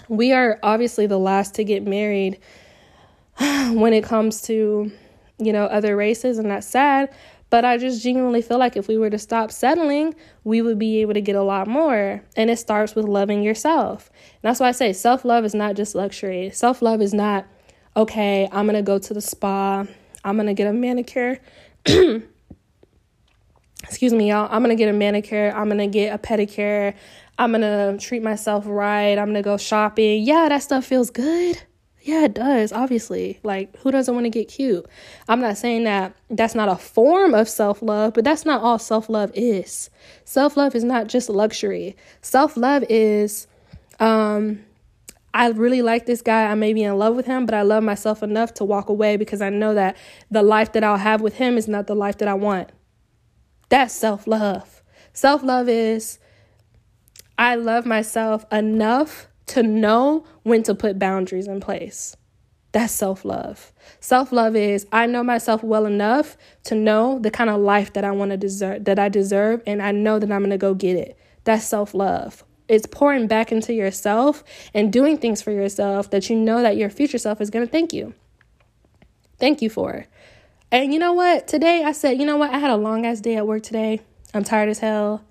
We 0.07 0.33
are 0.33 0.59
obviously 0.63 1.07
the 1.07 1.19
last 1.19 1.55
to 1.55 1.63
get 1.63 1.85
married 1.85 2.39
when 3.71 3.93
it 3.93 4.03
comes 4.03 4.41
to, 4.43 4.91
you 5.37 5.53
know, 5.53 5.65
other 5.65 5.95
races, 5.95 6.37
and 6.37 6.51
that's 6.51 6.67
sad. 6.67 7.13
But 7.49 7.65
I 7.65 7.77
just 7.77 8.03
genuinely 8.03 8.41
feel 8.43 8.59
like 8.59 8.77
if 8.77 8.87
we 8.87 8.97
were 8.97 9.09
to 9.09 9.17
stop 9.17 9.51
settling, 9.51 10.13
we 10.43 10.61
would 10.61 10.77
be 10.77 11.01
able 11.01 11.15
to 11.15 11.21
get 11.21 11.35
a 11.35 11.41
lot 11.41 11.67
more. 11.67 12.21
And 12.35 12.49
it 12.49 12.59
starts 12.59 12.93
with 12.93 13.05
loving 13.05 13.41
yourself. 13.41 14.11
And 14.11 14.49
that's 14.49 14.59
why 14.59 14.67
I 14.67 14.71
say 14.71 14.93
self 14.93 15.25
love 15.25 15.45
is 15.45 15.55
not 15.55 15.75
just 15.75 15.95
luxury. 15.95 16.51
Self 16.51 16.81
love 16.81 17.01
is 17.01 17.13
not, 17.13 17.47
okay, 17.97 18.47
I'm 18.51 18.67
to 18.67 18.83
go 18.83 18.99
to 18.99 19.13
the 19.13 19.21
spa, 19.21 19.85
I'm 20.23 20.37
to 20.37 20.53
get 20.53 20.67
a 20.67 20.73
manicure. 20.73 21.39
Excuse 23.83 24.13
me, 24.13 24.29
y'all. 24.29 24.47
I'm 24.51 24.63
to 24.65 24.75
get 24.75 24.89
a 24.89 24.93
manicure, 24.93 25.51
I'm 25.55 25.69
to 25.75 25.87
get 25.87 26.13
a 26.13 26.19
pedicure, 26.19 26.93
I'm 27.39 27.53
to 27.53 27.97
treat 27.99 28.21
myself 28.21 28.65
right, 28.67 29.17
I'm 29.17 29.33
to 29.33 29.41
go 29.41 29.57
shopping. 29.57 30.21
Yeah, 30.23 30.49
that 30.49 30.61
stuff 30.61 30.85
feels 30.85 31.09
good. 31.09 31.63
Yeah, 32.01 32.25
it 32.25 32.33
does, 32.33 32.71
obviously. 32.71 33.39
Like, 33.43 33.75
who 33.79 33.91
doesn't 33.91 34.13
want 34.13 34.25
to 34.25 34.29
get 34.29 34.47
cute? 34.47 34.85
I'm 35.27 35.41
not 35.41 35.57
saying 35.57 35.83
that 35.83 36.15
that's 36.29 36.55
not 36.55 36.69
a 36.69 36.75
form 36.75 37.33
of 37.33 37.49
self 37.49 37.81
love, 37.81 38.13
but 38.13 38.23
that's 38.23 38.45
not 38.45 38.61
all 38.61 38.79
self 38.79 39.09
love 39.09 39.31
is. 39.33 39.89
Self 40.23 40.55
love 40.55 40.75
is 40.75 40.83
not 40.83 41.07
just 41.07 41.29
luxury. 41.29 41.97
Self 42.21 42.55
love 42.55 42.83
is, 42.89 43.47
um, 43.99 44.63
I 45.33 45.49
really 45.49 45.81
like 45.81 46.05
this 46.05 46.21
guy. 46.21 46.45
I 46.45 46.55
may 46.55 46.73
be 46.73 46.83
in 46.83 46.97
love 46.97 47.15
with 47.15 47.25
him, 47.25 47.45
but 47.45 47.53
I 47.53 47.61
love 47.61 47.83
myself 47.83 48.23
enough 48.23 48.53
to 48.55 48.65
walk 48.65 48.89
away 48.89 49.17
because 49.17 49.41
I 49.41 49.49
know 49.49 49.73
that 49.73 49.97
the 50.31 50.41
life 50.41 50.71
that 50.73 50.83
I'll 50.83 50.97
have 50.97 51.21
with 51.21 51.35
him 51.35 51.57
is 51.57 51.67
not 51.67 51.87
the 51.87 51.95
life 51.95 52.17
that 52.19 52.27
I 52.27 52.33
want. 52.33 52.69
That's 53.69 53.93
self 53.93 54.25
love. 54.25 54.81
Self 55.13 55.43
love 55.43 55.69
is 55.69 56.17
I 57.37 57.55
love 57.55 57.85
myself 57.85 58.45
enough 58.51 59.28
to 59.49 59.63
know 59.63 60.25
when 60.43 60.63
to 60.63 60.75
put 60.75 60.99
boundaries 60.99 61.47
in 61.47 61.59
place. 61.59 62.15
That's 62.71 62.93
self 62.93 63.25
love. 63.25 63.73
Self 63.99 64.31
love 64.31 64.55
is 64.55 64.85
I 64.91 65.07
know 65.07 65.23
myself 65.23 65.63
well 65.63 65.85
enough 65.85 66.37
to 66.65 66.75
know 66.75 67.17
the 67.19 67.31
kind 67.31 67.49
of 67.49 67.59
life 67.59 67.93
that 67.93 68.03
I 68.03 68.11
want 68.11 68.31
to 68.31 68.37
deserve, 68.37 68.85
that 68.85 68.99
I 68.99 69.09
deserve, 69.09 69.63
and 69.65 69.81
I 69.81 69.91
know 69.91 70.19
that 70.19 70.31
I'm 70.31 70.41
going 70.41 70.51
to 70.51 70.57
go 70.57 70.75
get 70.75 70.95
it. 70.95 71.17
That's 71.45 71.65
self 71.65 71.95
love. 71.95 72.43
It's 72.67 72.85
pouring 72.85 73.25
back 73.25 73.51
into 73.51 73.73
yourself 73.73 74.43
and 74.75 74.93
doing 74.93 75.17
things 75.17 75.41
for 75.41 75.51
yourself 75.51 76.11
that 76.11 76.29
you 76.29 76.35
know 76.35 76.61
that 76.61 76.77
your 76.77 76.91
future 76.91 77.17
self 77.17 77.41
is 77.41 77.49
going 77.49 77.65
to 77.65 77.71
thank 77.71 77.91
you. 77.91 78.13
Thank 79.39 79.63
you 79.63 79.71
for. 79.71 80.05
And 80.71 80.93
you 80.93 80.99
know 80.99 81.13
what? 81.13 81.47
Today 81.47 81.83
I 81.83 81.93
said, 81.93 82.19
you 82.19 82.27
know 82.27 82.37
what? 82.37 82.53
I 82.53 82.59
had 82.59 82.69
a 82.69 82.77
long 82.77 83.07
ass 83.07 83.21
day 83.21 83.37
at 83.37 83.47
work 83.47 83.63
today. 83.63 84.01
I'm 84.35 84.43
tired 84.43 84.69
as 84.69 84.77
hell. 84.77 85.23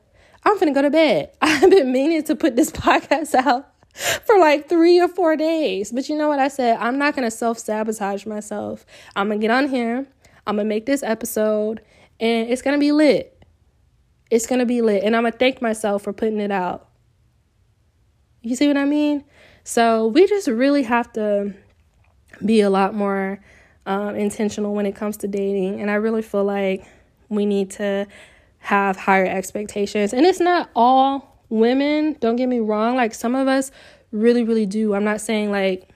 I'm 0.44 0.54
going 0.54 0.74
to 0.74 0.76
go 0.76 0.82
to 0.82 0.90
bed. 0.90 1.30
I've 1.40 1.70
been 1.70 1.92
meaning 1.92 2.24
to 2.24 2.34
put 2.34 2.56
this 2.56 2.70
podcast 2.72 3.34
out 3.34 3.72
for 4.24 4.38
like 4.38 4.68
three 4.68 5.00
or 5.00 5.08
four 5.08 5.36
days. 5.36 5.92
But 5.92 6.08
you 6.08 6.16
know 6.16 6.28
what 6.28 6.38
I 6.38 6.48
said? 6.48 6.78
I'm 6.80 6.98
not 6.98 7.14
gonna 7.14 7.30
self 7.30 7.58
sabotage 7.58 8.26
myself. 8.26 8.86
I'm 9.16 9.28
gonna 9.28 9.40
get 9.40 9.50
on 9.50 9.68
here. 9.68 10.06
I'm 10.46 10.56
gonna 10.56 10.68
make 10.68 10.86
this 10.86 11.02
episode, 11.02 11.80
and 12.20 12.48
it's 12.48 12.62
gonna 12.62 12.78
be 12.78 12.92
lit. 12.92 13.34
It's 14.30 14.46
gonna 14.46 14.66
be 14.66 14.82
lit, 14.82 15.02
and 15.04 15.16
I'm 15.16 15.24
gonna 15.24 15.36
thank 15.36 15.60
myself 15.60 16.02
for 16.02 16.12
putting 16.12 16.40
it 16.40 16.50
out. 16.50 16.88
You 18.42 18.56
see 18.56 18.68
what 18.68 18.76
I 18.76 18.84
mean? 18.84 19.24
So 19.64 20.06
we 20.06 20.26
just 20.26 20.48
really 20.48 20.84
have 20.84 21.12
to 21.14 21.52
be 22.44 22.60
a 22.60 22.70
lot 22.70 22.94
more 22.94 23.40
um, 23.84 24.14
intentional 24.14 24.74
when 24.74 24.86
it 24.86 24.94
comes 24.94 25.16
to 25.18 25.28
dating, 25.28 25.80
and 25.80 25.90
I 25.90 25.94
really 25.94 26.22
feel 26.22 26.44
like 26.44 26.86
we 27.28 27.46
need 27.46 27.70
to 27.72 28.06
have 28.60 28.96
higher 28.96 29.26
expectations. 29.26 30.12
And 30.12 30.24
it's 30.24 30.40
not 30.40 30.70
all 30.74 31.27
women, 31.48 32.16
don't 32.20 32.36
get 32.36 32.48
me 32.48 32.60
wrong, 32.60 32.96
like 32.96 33.14
some 33.14 33.34
of 33.34 33.48
us 33.48 33.70
really, 34.12 34.42
really 34.42 34.66
do. 34.66 34.94
I'm 34.94 35.04
not 35.04 35.20
saying 35.20 35.50
like 35.50 35.88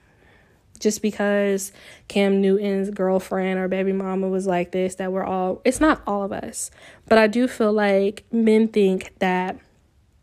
just 0.79 1.01
because 1.01 1.71
Cam 2.07 2.41
Newton's 2.41 2.89
girlfriend 2.89 3.59
or 3.59 3.67
baby 3.67 3.93
mama 3.93 4.27
was 4.27 4.45
like 4.45 4.71
this, 4.71 4.95
that 4.95 5.11
we're 5.11 5.23
all, 5.23 5.61
it's 5.63 5.79
not 5.79 6.01
all 6.05 6.23
of 6.23 6.31
us. 6.31 6.69
But 7.07 7.17
I 7.17 7.27
do 7.27 7.47
feel 7.47 7.71
like 7.71 8.25
men 8.31 8.67
think 8.67 9.13
that 9.19 9.57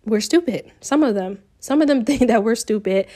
we're 0.04 0.20
stupid. 0.20 0.70
Some 0.80 1.02
of 1.02 1.14
them. 1.14 1.42
Some 1.60 1.80
of 1.80 1.88
them 1.88 2.04
think 2.06 2.28
that 2.28 2.44
we're 2.44 2.54
stupid. 2.54 3.06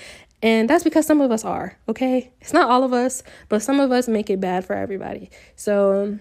And 0.42 0.68
that's 0.68 0.84
because 0.84 1.06
some 1.06 1.20
of 1.20 1.30
us 1.30 1.44
are, 1.44 1.78
okay? 1.88 2.32
It's 2.40 2.52
not 2.52 2.68
all 2.68 2.82
of 2.82 2.92
us, 2.92 3.22
but 3.48 3.62
some 3.62 3.80
of 3.80 3.92
us 3.92 4.08
make 4.08 4.28
it 4.28 4.40
bad 4.40 4.64
for 4.64 4.74
everybody. 4.74 5.30
So 5.56 6.18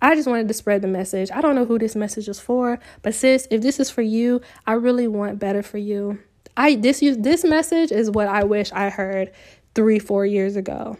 I 0.00 0.14
just 0.14 0.28
wanted 0.28 0.48
to 0.48 0.54
spread 0.54 0.82
the 0.82 0.88
message. 0.88 1.30
I 1.32 1.40
don't 1.40 1.54
know 1.54 1.64
who 1.64 1.78
this 1.78 1.96
message 1.96 2.28
is 2.28 2.40
for, 2.40 2.78
but 3.02 3.14
sis, 3.14 3.48
if 3.50 3.62
this 3.62 3.80
is 3.80 3.90
for 3.90 4.02
you, 4.02 4.40
I 4.66 4.72
really 4.72 5.08
want 5.08 5.38
better 5.38 5.62
for 5.62 5.78
you. 5.78 6.18
I 6.56 6.74
this 6.76 7.00
this 7.00 7.44
message 7.44 7.92
is 7.92 8.10
what 8.10 8.28
I 8.28 8.44
wish 8.44 8.72
I 8.72 8.90
heard 8.90 9.32
3 9.74 9.98
4 9.98 10.26
years 10.26 10.56
ago. 10.56 10.98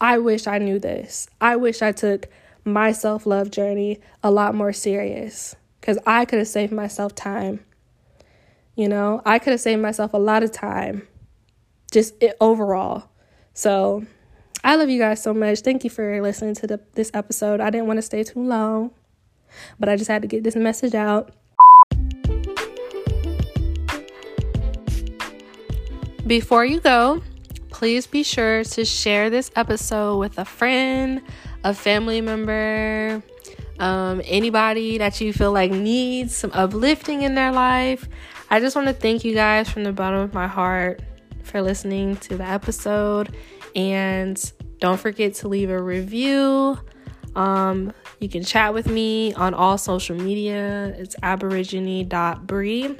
I 0.00 0.18
wish 0.18 0.46
I 0.46 0.58
knew 0.58 0.78
this. 0.78 1.28
I 1.40 1.56
wish 1.56 1.82
I 1.82 1.92
took 1.92 2.28
my 2.64 2.92
self-love 2.92 3.50
journey 3.50 4.00
a 4.22 4.30
lot 4.30 4.54
more 4.54 4.72
serious 4.72 5.56
cuz 5.80 5.98
I 6.06 6.24
could 6.24 6.38
have 6.38 6.48
saved 6.48 6.72
myself 6.72 7.14
time. 7.14 7.64
You 8.76 8.88
know, 8.88 9.22
I 9.24 9.38
could 9.38 9.52
have 9.52 9.60
saved 9.60 9.82
myself 9.82 10.14
a 10.14 10.18
lot 10.18 10.42
of 10.42 10.52
time 10.52 11.06
just 11.90 12.14
it, 12.22 12.36
overall. 12.40 13.04
So, 13.52 14.04
I 14.62 14.76
love 14.76 14.90
you 14.90 14.98
guys 14.98 15.22
so 15.22 15.32
much. 15.32 15.60
Thank 15.60 15.84
you 15.84 15.90
for 15.90 16.20
listening 16.20 16.54
to 16.56 16.66
the, 16.66 16.80
this 16.94 17.10
episode. 17.14 17.60
I 17.60 17.70
didn't 17.70 17.86
want 17.86 17.96
to 17.96 18.02
stay 18.02 18.22
too 18.22 18.42
long, 18.42 18.90
but 19.78 19.88
I 19.88 19.96
just 19.96 20.08
had 20.08 20.20
to 20.22 20.28
get 20.28 20.44
this 20.44 20.54
message 20.54 20.94
out. 20.94 21.32
Before 26.26 26.64
you 26.64 26.80
go, 26.80 27.22
please 27.70 28.06
be 28.06 28.22
sure 28.22 28.62
to 28.62 28.84
share 28.84 29.30
this 29.30 29.50
episode 29.56 30.18
with 30.18 30.38
a 30.38 30.44
friend, 30.44 31.22
a 31.64 31.72
family 31.72 32.20
member, 32.20 33.22
um, 33.78 34.20
anybody 34.26 34.98
that 34.98 35.22
you 35.22 35.32
feel 35.32 35.52
like 35.52 35.72
needs 35.72 36.36
some 36.36 36.50
uplifting 36.52 37.22
in 37.22 37.34
their 37.34 37.50
life. 37.50 38.06
I 38.50 38.60
just 38.60 38.76
want 38.76 38.88
to 38.88 38.94
thank 38.94 39.24
you 39.24 39.34
guys 39.34 39.70
from 39.70 39.84
the 39.84 39.92
bottom 39.92 40.20
of 40.20 40.34
my 40.34 40.46
heart 40.46 41.00
for 41.42 41.62
listening 41.62 42.16
to 42.16 42.36
the 42.36 42.44
episode. 42.44 43.34
And 43.74 44.52
don't 44.78 44.98
forget 44.98 45.34
to 45.34 45.48
leave 45.48 45.70
a 45.70 45.80
review. 45.80 46.78
Um, 47.36 47.92
you 48.18 48.28
can 48.28 48.42
chat 48.42 48.74
with 48.74 48.86
me 48.86 49.32
on 49.34 49.54
all 49.54 49.78
social 49.78 50.16
media. 50.16 50.94
It's 50.98 51.16
aborigine.bree. 51.22 52.96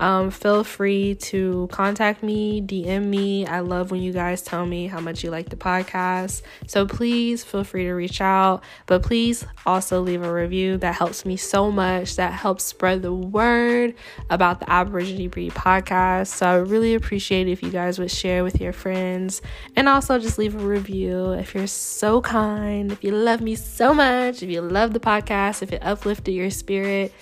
Um, 0.00 0.30
feel 0.30 0.64
free 0.64 1.14
to 1.16 1.68
contact 1.70 2.22
me, 2.22 2.62
DM 2.62 3.04
me. 3.04 3.46
I 3.46 3.60
love 3.60 3.90
when 3.90 4.00
you 4.00 4.12
guys 4.12 4.40
tell 4.40 4.64
me 4.64 4.86
how 4.86 4.98
much 4.98 5.22
you 5.22 5.30
like 5.30 5.50
the 5.50 5.56
podcast. 5.56 6.40
So 6.66 6.86
please 6.86 7.44
feel 7.44 7.64
free 7.64 7.84
to 7.84 7.92
reach 7.92 8.22
out. 8.22 8.64
But 8.86 9.02
please 9.02 9.44
also 9.66 10.00
leave 10.00 10.22
a 10.22 10.32
review. 10.32 10.78
That 10.78 10.94
helps 10.94 11.26
me 11.26 11.36
so 11.36 11.70
much. 11.70 12.16
That 12.16 12.32
helps 12.32 12.64
spread 12.64 13.02
the 13.02 13.12
word 13.12 13.94
about 14.30 14.60
the 14.60 14.70
Aborigine 14.70 15.28
Bree 15.28 15.50
podcast. 15.50 16.28
So 16.28 16.46
I 16.46 16.54
really 16.54 16.94
appreciate 16.94 17.46
if 17.46 17.62
you 17.62 17.70
guys 17.70 17.98
would 17.98 18.10
share 18.10 18.42
with 18.42 18.58
your 18.58 18.72
friends 18.72 19.42
and 19.76 19.86
also 19.86 20.18
just 20.18 20.38
leave 20.38 20.54
a 20.54 20.66
review 20.66 21.32
if 21.32 21.54
you're 21.54 21.66
so 21.66 22.22
kind, 22.22 22.90
if 22.90 23.04
you 23.04 23.12
love 23.12 23.42
me 23.42 23.54
so 23.54 23.92
much, 23.92 24.42
if 24.42 24.48
you 24.48 24.62
love 24.62 24.94
the 24.94 25.00
podcast, 25.00 25.62
if 25.62 25.74
it 25.74 25.82
uplifted 25.82 26.32
your 26.32 26.48
spirit. 26.48 27.12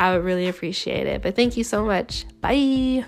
I 0.00 0.16
would 0.16 0.24
really 0.24 0.48
appreciate 0.48 1.06
it. 1.06 1.20
But 1.20 1.36
thank 1.36 1.58
you 1.58 1.62
so 1.62 1.84
much. 1.84 2.24
Bye. 2.40 3.04